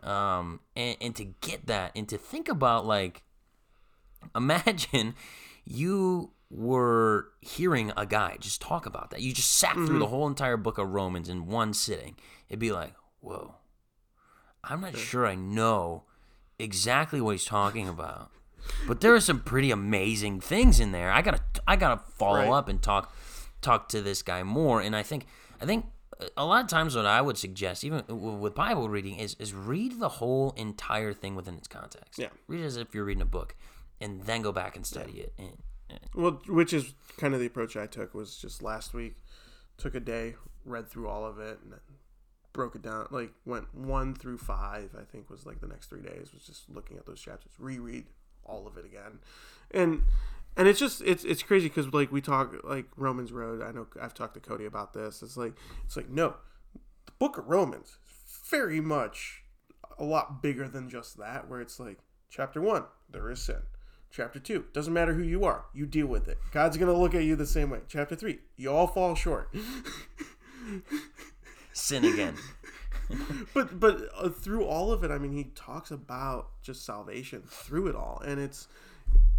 [0.03, 3.23] Um and, and to get that and to think about like
[4.35, 5.15] imagine
[5.65, 9.21] you were hearing a guy just talk about that.
[9.21, 12.17] You just sat through the whole entire book of romans in one sitting.
[12.49, 13.55] It'd be like whoa.
[14.65, 16.05] I'm not sure i know
[16.59, 18.31] exactly what he's talking about
[18.87, 21.11] but there are some pretty amazing things in there.
[21.11, 22.51] I gotta i gotta follow Right.
[22.59, 23.15] up and talk
[23.63, 25.27] talk to this guy more and i think
[25.61, 25.87] i think
[26.37, 29.99] a lot of times what i would suggest even with bible reading is is read
[30.01, 32.18] the whole entire thing within its context.
[32.18, 32.29] Yeah.
[32.49, 33.55] read it as if you're reading a book
[34.01, 35.53] and then go back and study it and,
[35.89, 39.16] and- Well, which is kind of the approach I took was just last week,
[39.77, 41.81] took a day, read through all of it, and then
[42.53, 46.03] broke it down like went one through five i think was like the next three
[46.03, 48.05] days was just looking at those chapters reread
[48.45, 49.21] all of it again.
[49.71, 50.03] And
[50.61, 53.63] and it's just it's it's crazy because like we talk like romans road.
[53.63, 55.23] I know i've talked to cody about this.
[55.23, 55.55] It's like
[55.87, 56.35] it's like no
[57.07, 59.43] the book of romans is very much
[59.99, 61.97] a lot bigger than just that where it's like
[62.29, 63.63] chapter one there is sin.
[64.11, 66.37] Chapter two doesn't matter who you are you deal with it.
[66.53, 67.81] God's gonna look at you the same way.
[67.89, 69.49] Chapter three you all fall short.
[71.73, 72.35] Sin again.
[73.55, 77.87] but but uh, through all of it, I mean, he talks about just salvation through
[77.87, 78.69] it all, and it's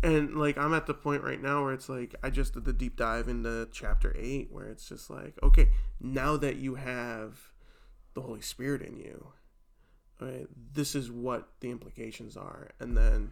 [0.03, 2.73] and like I'm at the point right now where it's like I just did the
[2.73, 5.69] deep dive into chapter eight, where it's just like okay,
[5.99, 7.39] now that you have
[8.13, 9.27] the Holy Spirit in you,
[10.19, 13.31] right, this is what the implications are, and then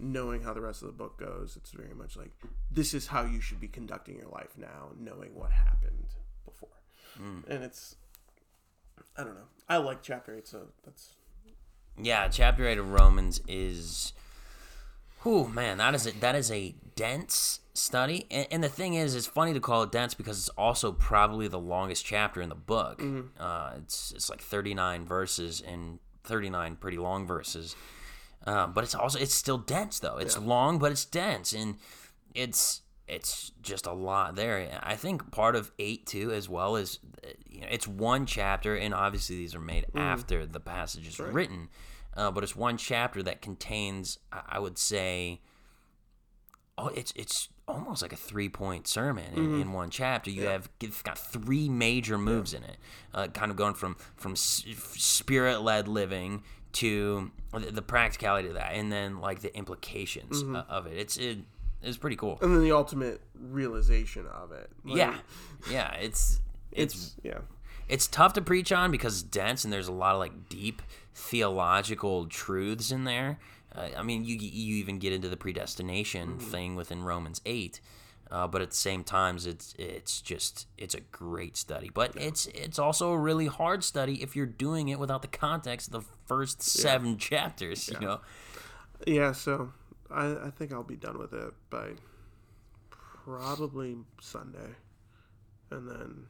[0.00, 2.30] knowing how the rest of the book goes, it's very much like
[2.70, 6.06] this is how you should be conducting your life now, knowing what happened
[6.44, 6.68] before,
[7.16, 7.40] hmm.
[7.48, 7.96] and it's
[9.16, 9.48] I don't know.
[9.68, 11.10] I like chapter eight, so that's
[12.00, 14.12] Yeah, chapter eight of Romans is,
[15.22, 18.26] whew, man, that is a, that is a dense study.
[18.30, 21.48] And, and the thing is, it's funny to call it dense because it's also probably
[21.48, 23.00] the longest chapter in the book.
[23.38, 27.76] Uh, it's it's like thirty nine verses and thirty nine pretty long verses.
[28.46, 30.16] Uh, but it's also it's still dense though.
[30.16, 31.76] It's long, but it's dense, and
[32.34, 34.80] it's it's just a lot there.
[34.82, 38.76] I think part of eight too, as well is uh, you know it's one chapter,
[38.76, 41.68] and obviously these are made after the passage is written,
[42.18, 45.40] uh, but it's one chapter that contains, I would say,
[46.76, 50.30] oh, it's it's almost like a three point sermon in, in one chapter.
[50.30, 52.76] You have you've got three major moves in it,
[53.14, 58.72] uh, kind of going from from spirit led living to the, the practicality of that,
[58.72, 60.96] and then like the implications o- of it.
[60.98, 61.38] It's it,
[61.82, 62.38] it's pretty cool.
[62.42, 64.70] and then the ultimate realization of it.
[64.84, 65.16] Like, yeah,
[65.70, 65.92] yeah.
[65.94, 66.40] It's
[66.72, 67.38] it's it's yeah,
[67.88, 70.82] it's tough to preach on because it's dense and there's a lot of like deep
[71.14, 73.38] theological truths in there.
[73.74, 77.80] Uh, I mean, you you even get into the predestination thing within Romans eight,
[78.30, 81.90] uh, but at the same times, it's it's just it's a great study.
[81.92, 85.88] But it's it's also a really hard study if you're doing it without the context
[85.88, 87.88] of the first seven chapters.
[87.88, 88.20] You know,
[89.06, 89.32] yeah.
[89.32, 89.72] So
[90.10, 91.92] I I think I'll be done with it by
[92.90, 94.76] probably Sunday,
[95.70, 96.26] and then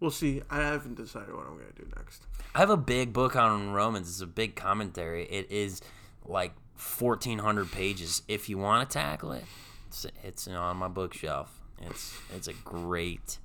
[0.00, 0.42] we'll see.
[0.50, 2.26] I haven't decided what I'm gonna do next.
[2.54, 4.08] I have a big book on Romans.
[4.08, 5.24] It's a big commentary.
[5.24, 5.80] It is
[6.24, 8.22] like 1,400 pages.
[8.28, 9.44] If you want to tackle it,
[9.88, 11.60] it's, it's on my bookshelf.
[11.82, 13.38] It's it's a great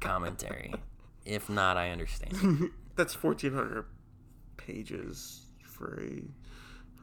[0.00, 0.74] commentary.
[1.24, 2.70] If not, I understand.
[2.96, 3.84] That's fourteen hundred
[4.56, 6.22] pages for a.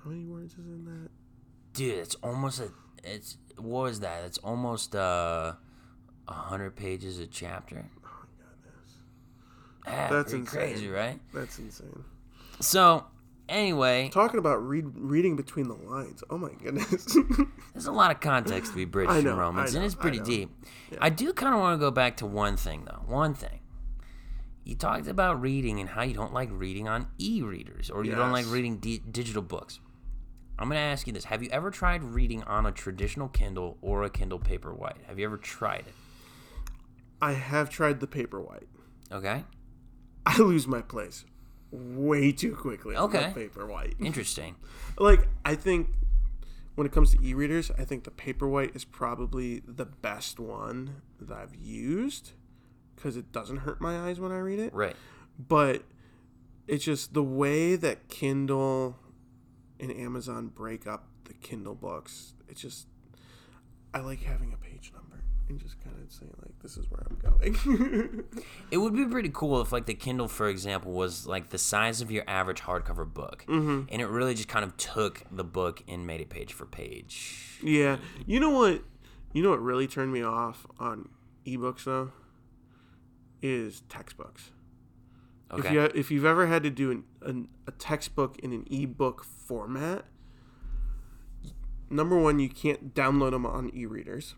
[0.04, 1.10] How many words is in that?
[1.74, 2.72] Dude, it's almost a.
[3.04, 4.24] It's what was that?
[4.24, 5.54] It's almost uh,
[6.28, 7.86] a hundred pages a chapter.
[9.86, 10.46] Ah, That's insane.
[10.46, 11.20] crazy, right?
[11.34, 12.04] that's insane.
[12.60, 13.06] So,
[13.50, 16.24] anyway, Talking about read reading between the lines.
[16.30, 17.18] Oh my goodness.
[17.74, 20.18] There's a lot of context to be bridged know, in Romans, I and it's pretty
[20.20, 20.26] I know.
[20.26, 20.50] deep.
[21.02, 23.02] I do kind of want to go back to one thing, though.
[23.06, 23.60] One thing.
[24.64, 28.32] You talked about reading and how you don't like reading on e-readers, or you don't
[28.32, 29.82] like reading di- digital books.
[30.58, 33.78] I'm going to ask you this: Have you ever tried reading on a traditional Kindle
[33.82, 35.04] or a Kindle Paperwhite?
[35.08, 35.94] Have you ever tried it?
[37.22, 38.68] I have tried the Paperwhite.
[39.12, 39.44] Okay,
[40.26, 41.26] I lose my place
[41.72, 42.96] way too quickly.
[42.96, 43.34] Okay.
[43.36, 43.96] Paperwhite.
[44.06, 44.56] interesting.
[44.98, 45.90] like I think
[46.76, 51.36] when it comes to e-readers, I think the Paperwhite is probably the best one that
[51.36, 52.32] I've used
[52.96, 54.74] because it doesn't hurt my eyes when I read it.
[54.74, 54.96] Right.
[55.38, 55.84] But
[56.68, 58.98] it's just the way that Kindle
[59.80, 62.34] and Amazon break up the Kindle books.
[62.48, 62.88] It's just
[63.94, 64.73] I like having a number
[65.54, 68.24] and just kind of saying like this is where I'm going.
[68.72, 72.02] It would be pretty cool if, like, the Kindle, for example, was like the size
[72.02, 73.84] of your average hardcover book, mm-hmm.
[73.90, 77.60] and it really just kind of took the book and made it page for page.
[77.62, 77.98] Yeah.
[78.26, 78.82] You know what?
[79.32, 81.10] You know what really turned me off on
[81.46, 82.12] ebooks though
[83.42, 84.52] is textbooks.
[85.52, 85.68] Okay.
[85.68, 89.24] If you if you've ever had to do an, an, a textbook in an ebook
[89.24, 90.06] format,
[91.92, 94.36] number one, you can't download them on e-readers.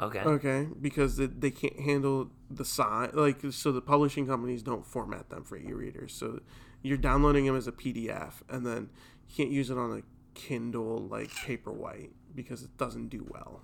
[0.00, 0.20] Okay.
[0.20, 3.10] Okay, because they, they can't handle the size.
[3.14, 6.12] Like, so the publishing companies don't format them for e-readers.
[6.12, 6.40] So
[6.82, 8.90] you're downloading them as a PDF, and then
[9.28, 10.02] you can't use it on a
[10.34, 13.62] Kindle like Paperwhite because it doesn't do well.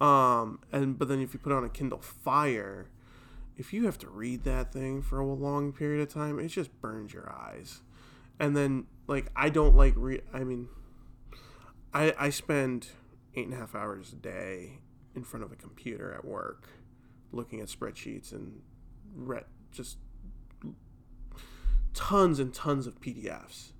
[0.00, 2.88] Um, and but then if you put it on a Kindle Fire,
[3.56, 6.80] if you have to read that thing for a long period of time, it just
[6.80, 7.82] burns your eyes.
[8.38, 10.22] And then like I don't like read.
[10.32, 10.68] I mean,
[11.92, 12.90] I I spend
[13.34, 14.78] eight and a half hours a day
[15.18, 16.68] in front of a computer at work,
[17.32, 18.60] looking at spreadsheets and
[19.14, 19.42] re-
[19.72, 19.98] just
[21.94, 23.72] tons and tons of PDFs.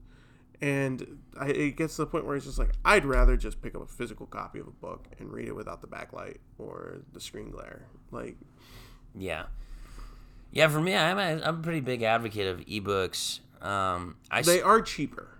[0.60, 3.76] And I, it gets to the point where it's just like I'd rather just pick
[3.76, 7.20] up a physical copy of a book and read it without the backlight or the
[7.20, 7.86] screen glare.
[8.10, 8.36] Like,
[9.16, 9.44] Yeah.
[10.50, 13.40] Yeah, for me, I'm a, I'm a pretty big advocate of ebooks.
[13.62, 15.37] Um, I s- they are cheaper.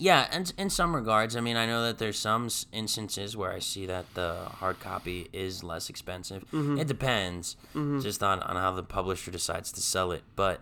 [0.00, 3.58] Yeah, and in some regards, I mean, I know that there's some instances where I
[3.58, 6.44] see that the hard copy is less expensive.
[6.52, 6.78] Mm-hmm.
[6.78, 8.00] It depends mm-hmm.
[8.00, 10.22] just on, on how the publisher decides to sell it.
[10.36, 10.60] But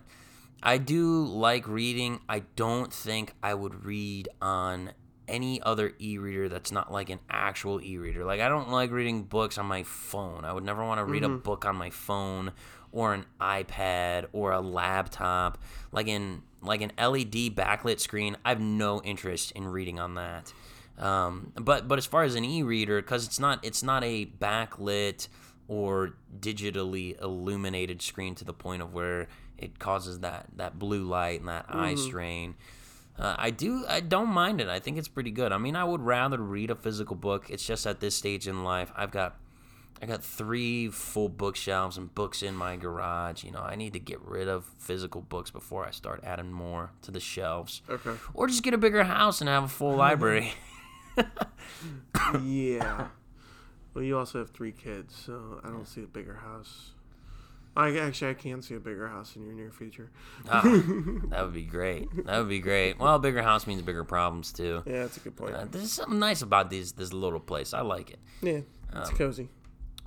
[0.63, 2.21] I do like reading.
[2.29, 4.93] I don't think I would read on
[5.29, 8.25] any other e-reader that's not like an actual e-reader.
[8.25, 10.45] Like I don't like reading books on my phone.
[10.45, 11.39] I would never want to read a mm-hmm.
[11.39, 12.53] book on my phone
[12.93, 15.59] or an iPad or a laptop.
[15.93, 20.53] Like in like an LED backlit screen, I have no interest in reading on that.
[20.99, 25.29] Um, but but as far as an e-reader, because it's not it's not a backlit
[25.69, 31.41] or digitally illuminated screen to the point of where it causes that that blue light
[31.41, 32.55] and that eye strain.
[33.19, 33.85] Uh, I do.
[33.89, 34.69] I don't mind it.
[34.69, 35.53] I think it's pretty good.
[35.53, 37.49] I mean, I would rather read a physical book.
[37.49, 39.37] It's just at this stage in life, I've got,
[40.03, 43.45] I got three full bookshelves and books in my garage.
[43.45, 46.91] You know, I need to get rid of physical books before I start adding more
[47.03, 48.13] to the shelves, Okay.
[48.35, 50.53] or just get a bigger house and have a full library.
[52.45, 53.09] yeah.
[53.95, 56.91] Well, you also have three kids, so I don't see a bigger house.
[57.75, 60.11] I actually I can see a bigger house in your near future.
[60.51, 60.63] Ah,
[61.29, 62.09] that would be great.
[62.25, 62.99] That would be great.
[62.99, 64.83] Well, a bigger house means bigger problems too.
[64.87, 65.55] Yeah, that's a good point.
[65.55, 67.75] Uh, there's something nice about these this little place.
[67.75, 68.19] I like it.
[68.41, 68.61] yeah,
[68.95, 69.51] it's cozy.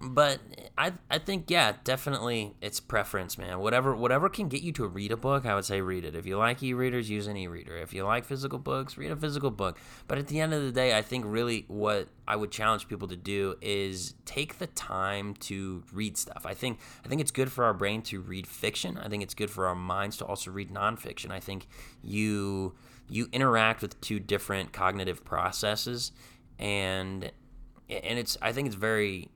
[0.01, 0.39] But
[0.77, 3.59] I I think yeah, definitely it's preference, man.
[3.59, 6.15] Whatever whatever can get you to read a book, I would say read it.
[6.15, 7.75] If you like e-readers, use an e-reader.
[7.75, 9.77] If you like physical books, read a physical book.
[10.07, 13.09] But at the end of the day, I think really what I would challenge people
[13.09, 16.45] to do is take the time to read stuff.
[16.45, 18.97] I think I think it's good for our brain to read fiction.
[18.97, 21.31] I think it's good for our minds to also read nonfiction.
[21.31, 21.67] I think
[22.01, 22.73] you
[23.09, 26.13] you interact with two different cognitive processes
[26.57, 27.31] and
[27.89, 29.29] and it's I think it's very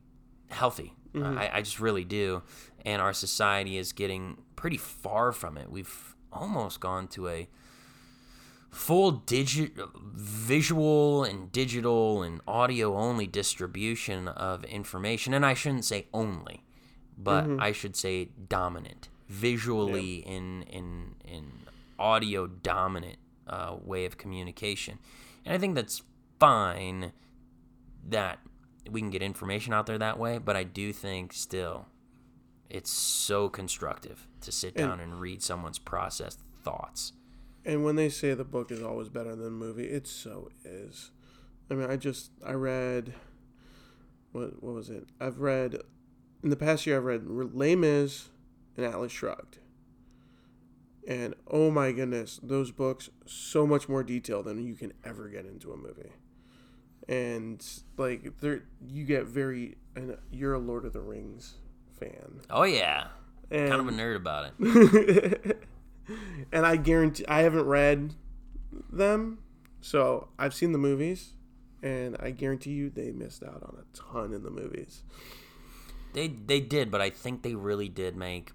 [0.53, 0.93] healthy.
[1.15, 1.37] Uh, mm-hmm.
[1.37, 2.43] I, I just really do.
[2.85, 5.71] And our society is getting pretty far from it.
[5.71, 7.47] We've almost gone to a
[8.73, 9.73] full digit
[10.15, 16.63] visual and digital and audio only distribution of information and I shouldn't say only
[17.15, 17.61] but mm-hmm.
[17.61, 21.51] I should say dominant visually in in in
[21.99, 24.97] audio dominant uh, way of communication
[25.45, 26.01] and I think that's
[26.39, 27.13] fine
[28.09, 28.39] that
[28.89, 31.87] we can get information out there that way, but I do think still
[32.69, 37.13] it's so constructive to sit down and read someone's processed thoughts.
[37.65, 41.11] And when they say the book is always better than the movie, it so is.
[41.69, 43.13] I mean, I just I read
[44.31, 45.05] what what was it?
[45.19, 45.77] I've read
[46.43, 46.97] in the past year.
[46.97, 48.29] I've read Les Mis
[48.75, 49.59] and Atlas Shrugged,
[51.07, 55.45] and oh my goodness, those books so much more detail than you can ever get
[55.45, 56.11] into a movie.
[57.07, 57.65] And
[57.97, 59.77] like, there you get very.
[59.95, 61.55] And you're a Lord of the Rings
[61.99, 63.07] fan, Oh yeah,
[63.51, 65.67] and kind of a nerd about it.
[66.51, 68.15] and I guarantee I haven't read
[68.91, 69.39] them,
[69.81, 71.33] so I've seen the movies,
[71.81, 75.03] and I guarantee you they missed out on a ton in the movies.
[76.13, 78.51] They they did, but I think they really did make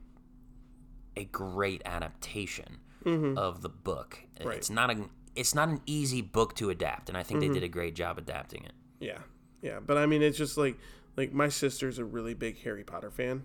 [1.16, 3.36] a great adaptation mm-hmm.
[3.36, 4.20] of the book.
[4.42, 4.56] Right.
[4.56, 7.54] It's not an it's not an easy book to adapt, and I think they mm-hmm.
[7.54, 8.72] did a great job adapting it.
[9.00, 9.18] Yeah,
[9.62, 10.76] yeah, but I mean, it's just like
[11.16, 13.44] like my sister's a really big Harry Potter fan.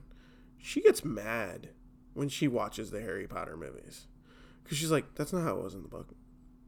[0.58, 1.70] She gets mad
[2.14, 4.08] when she watches the Harry Potter movies
[4.64, 6.14] because she's like, "That's not how it was in the book."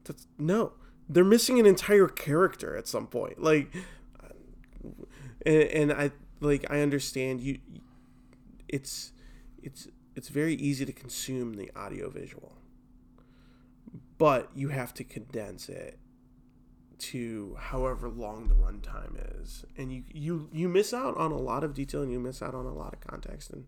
[0.03, 0.73] That's no,
[1.09, 3.41] they're missing an entire character at some point.
[3.41, 3.73] Like,
[5.45, 7.59] and, and I like I understand you.
[8.67, 9.11] It's
[9.63, 12.57] it's it's very easy to consume the audio visual,
[14.17, 15.99] but you have to condense it
[16.97, 19.65] to however long the runtime is.
[19.77, 22.55] And you you you miss out on a lot of detail and you miss out
[22.55, 23.65] on a lot of context and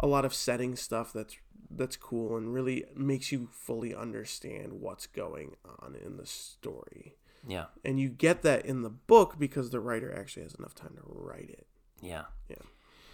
[0.00, 1.36] a lot of setting stuff that's
[1.70, 7.16] that's cool and really makes you fully understand what's going on in the story.
[7.48, 10.94] Yeah, and you get that in the book because the writer actually has enough time
[10.96, 11.66] to write it.
[12.02, 12.24] Yeah.
[12.48, 12.56] yeah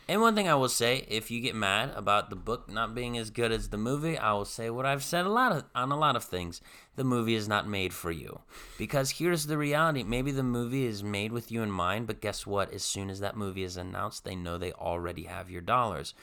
[0.08, 3.16] And one thing I will say, if you get mad about the book not being
[3.16, 5.92] as good as the movie, I will say what I've said a lot of on
[5.92, 6.60] a lot of things.
[6.96, 8.40] The movie is not made for you.
[8.76, 10.02] Because here's the reality.
[10.02, 12.72] Maybe the movie is made with you in mind, but guess what?
[12.72, 16.14] As soon as that movie is announced, they know they already have your dollars.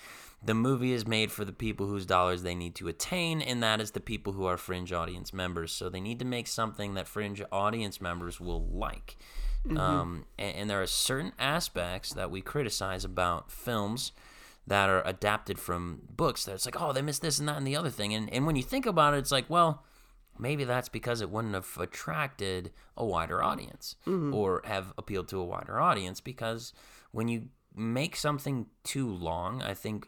[0.44, 3.82] The movie is made for the people whose dollars they need to attain, and that
[3.82, 5.72] is the people who are fringe audience members.
[5.72, 9.18] So they need to make something that fringe audience members will like.
[9.78, 14.12] Um, and, and there are certain aspects that we criticize about films
[14.66, 17.68] that are adapted from books that it's like, oh, they missed this and that and
[17.68, 18.14] the other thing.
[18.14, 19.84] And and when you think about it, it's like, well,
[20.38, 23.96] maybe that's because it wouldn't have attracted a wider audience
[24.34, 26.74] or have appealed to a wider audience because
[27.12, 30.08] when you make something too long, I think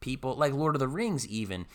[0.00, 1.66] people like Lord of the Rings even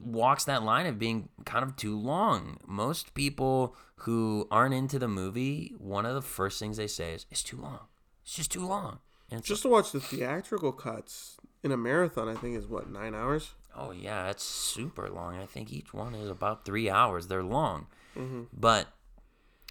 [0.00, 2.58] walks that line of being kind of too long.
[2.66, 7.26] Most people who aren't into the movie, one of the first things they say is,
[7.30, 7.80] "It's too long.
[8.22, 9.00] It's just too long."
[9.30, 13.14] And Just to watch the theatrical cuts in a marathon, I think is what nine
[13.14, 13.54] hours.
[13.76, 15.36] Oh yeah, it's super long.
[15.36, 17.26] I think each one is about three hours.
[17.26, 17.86] They're long,
[18.16, 18.44] mm-hmm.
[18.52, 18.88] but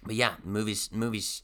[0.04, 1.42] but yeah, movies movies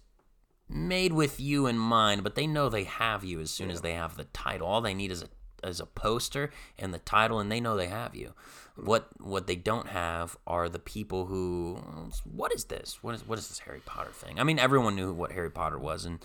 [0.68, 2.22] made with you in mind.
[2.22, 4.68] But they know they have you as soon as they have the title.
[4.68, 5.28] All they need is a
[5.64, 8.34] is a poster and the title, and they know they have you.
[8.76, 11.78] What what they don't have are the people who
[12.24, 13.02] what is this?
[13.02, 14.40] What is what is this Harry Potter thing?
[14.40, 16.18] I mean, everyone knew what Harry Potter was, and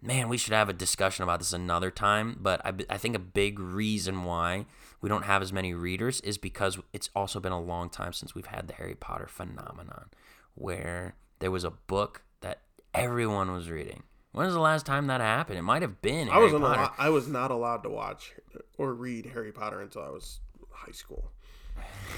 [0.00, 2.38] man, we should have a discussion about this another time.
[2.40, 4.66] But I, I think a big reason why
[5.00, 8.34] we don't have as many readers is because it's also been a long time since
[8.34, 10.06] we've had the Harry Potter phenomenon,
[10.54, 12.62] where there was a book that
[12.94, 14.04] everyone was reading.
[14.32, 15.58] When was the last time that happened?
[15.58, 16.64] It might have been I Harry wasn't.
[16.64, 16.92] Potter.
[16.98, 18.32] I was not allowed to watch
[18.78, 20.40] or read Harry Potter until I was
[20.70, 21.30] high school.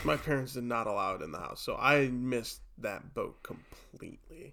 [0.05, 4.53] My parents did not allow it in the house, so I missed that boat completely.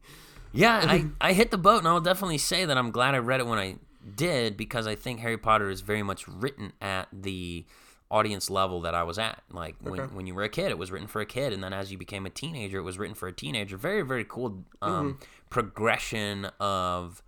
[0.51, 3.39] Yeah, I, I hit the boat, and I'll definitely say that I'm glad I read
[3.39, 3.75] it when I
[4.15, 7.65] did because I think Harry Potter is very much written at the
[8.09, 9.41] audience level that I was at.
[9.51, 10.13] Like when, Okay.
[10.13, 11.97] when you were a kid, it was written for a kid, and then as you
[11.97, 13.77] became a teenager, it was written for a teenager.
[13.77, 15.19] Very very cool um,
[15.49, 17.23] progression of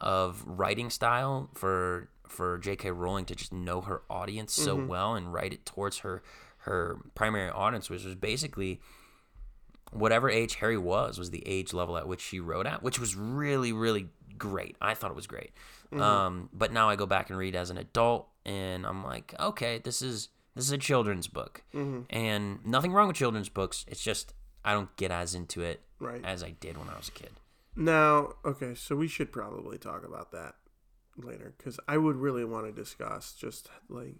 [0.00, 2.90] of writing style for for J.K.
[2.90, 4.88] Rowling to just know her audience so mm-hmm.
[4.88, 6.22] well and write it towards her
[6.58, 8.80] her primary audience, which was basically
[9.90, 13.16] whatever age Harry was was the age level at which she wrote at, which was
[13.16, 14.76] really really great.
[14.80, 15.52] I thought it was great.
[15.92, 16.02] Mm-hmm.
[16.02, 19.78] Um, but now I go back and read as an adult, and I'm like, okay,
[19.78, 22.02] this is this is a children's book, mm-hmm.
[22.10, 23.84] and nothing wrong with children's books.
[23.88, 24.34] It's just
[24.64, 26.20] I don't get as into it Right.
[26.24, 27.30] as I did when I was a kid.
[27.78, 30.56] Now, okay, so we should probably talk about that
[31.16, 34.16] later because I would really want to discuss just like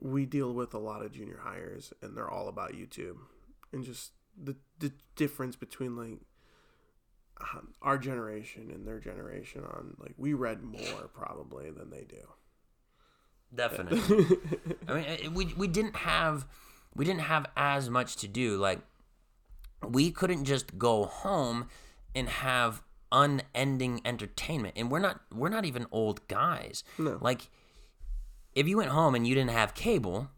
[0.00, 3.18] we deal with a lot of junior hires and they're all about YouTube
[3.72, 6.18] and just the the difference between like
[7.40, 12.26] um, our generation and their generation on like we read more probably than they do.
[13.54, 14.36] Definitely.
[14.88, 16.44] I mean, we we didn't have
[16.96, 18.56] we didn't have as much to do.
[18.56, 18.80] Like
[19.88, 21.68] we couldn't just go home
[22.18, 24.74] and have unending entertainment.
[24.76, 26.84] And we're not we're not even old guys.
[26.98, 27.18] No.
[27.20, 27.48] Like
[28.54, 30.30] if you went home and you didn't have cable,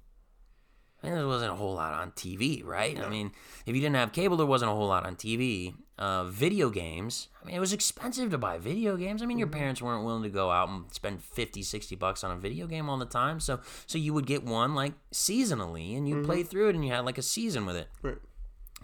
[1.03, 2.99] I mean, there wasn't a whole lot on TV, right?
[3.01, 3.33] I mean,
[3.67, 5.75] if you didn't have cable, there wasn't a whole lot on TV.
[5.99, 9.21] Uh, video games, I mean, it was expensive to buy video games.
[9.23, 12.31] I mean, your parents weren't willing to go out and spend 50, 60 bucks on
[12.31, 13.39] a video game all the time.
[13.39, 16.91] So, so you would get one like seasonally and you play through it and you
[16.93, 18.17] had like a season with it Right.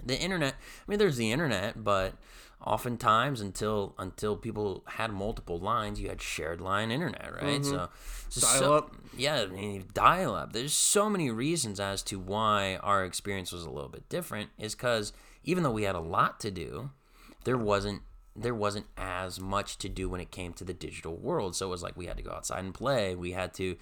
[0.05, 2.13] the internet i mean there's the internet but
[2.67, 7.61] oftentimes until until people had multiple lines you had shared line internet right?
[7.61, 7.71] Mm-hmm.
[7.71, 7.89] So,
[8.29, 8.95] so so- Dial-up.
[9.17, 10.53] yeah I mean, dial up.
[10.53, 14.75] There's so many reasons as to why our experience was a little bit different is
[14.75, 15.13] because
[15.45, 16.91] even though we had a lot to do
[17.45, 18.03] there wasn't
[18.39, 21.57] there wasn't as much to do when it came to the digital world.
[21.57, 23.15] So it was like we had to go outside and play.
[23.15, 23.77] We had to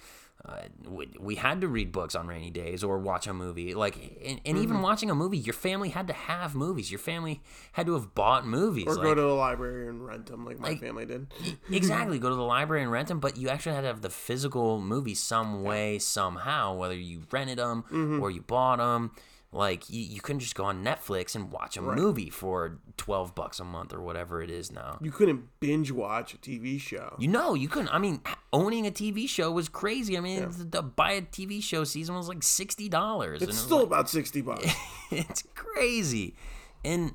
[0.45, 3.73] uh, we, we had to read books on rainy days or watch a movie.
[3.73, 4.63] Like and, and Mm-hmm.
[4.63, 6.91] even watching a movie your family had to have movies.
[6.91, 7.41] Your family
[7.71, 10.59] had to have bought movies Or like, go to the library and rent them like
[10.59, 11.27] my like- family did.
[11.71, 12.19] exactly.
[12.19, 14.79] Go to the library and rent them but you actually had to have the physical
[14.79, 18.21] movie some way somehow whether you rented them Mm-hmm.
[18.21, 19.11] or you bought them
[19.55, 23.59] like you, you couldn't just go on netflix and watch a movie for 12 bucks
[23.59, 27.15] a month or whatever it is now You couldn't binge watch a TV show.
[27.17, 28.19] you know you couldn't i mean
[28.51, 32.27] owning a tv show was crazy i mean to buy a tv show season was
[32.27, 34.65] like $60 It's still about sixty bucks.
[35.11, 36.35] it's crazy
[36.83, 37.13] and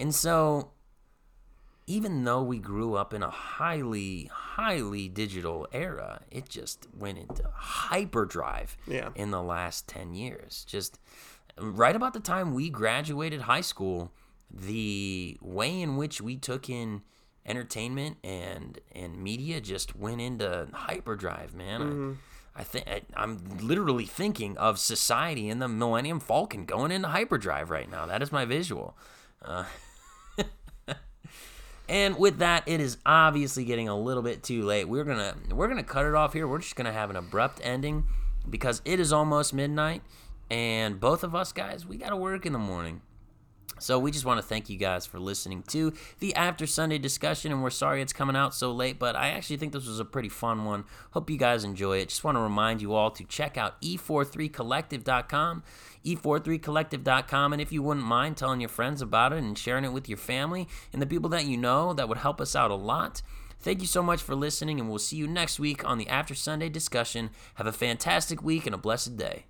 [0.00, 0.72] and so
[1.88, 7.44] even though we grew up in a highly highly digital era it just went into
[7.54, 9.10] hyperdrive Yeah.
[9.14, 10.98] in the last 10 years just
[11.58, 14.12] right about the time we graduated high school
[14.50, 17.02] the way in which we took in
[17.44, 22.18] entertainment and and media just went into hyperdrive man
[22.54, 27.68] I, I think I'm literally thinking of society and the Millennium Falcon going into hyperdrive
[27.68, 28.06] right now.
[28.06, 28.96] That is my visual.
[29.42, 29.64] Uh,
[31.88, 34.88] and with that, it is obviously getting a little bit too late.
[34.88, 36.48] We're gonna we're gonna cut it off here.
[36.48, 38.04] We're just gonna have an abrupt ending
[38.48, 40.02] because it is almost midnight,
[40.50, 43.02] and both of us guys we gotta work in the morning.
[43.78, 47.52] So we just want to thank you guys for listening to the After Sunday discussion,
[47.52, 50.04] and we're sorry it's coming out so late, but I actually think this was a
[50.04, 50.84] pretty fun one.
[51.10, 52.08] Hope you guys enjoy it.
[52.08, 55.62] Just want to remind you all to check out e43collective.com,
[56.06, 60.08] e43collective.com, and if you wouldn't mind telling your friends about it and sharing it with
[60.08, 63.20] your family and the people that you know, that would help us out a lot.
[63.60, 66.34] Thank you so much for listening, and we'll see you next week on the After
[66.34, 67.28] Sunday discussion.
[67.56, 69.44] Have a fantastic week and a blessed day.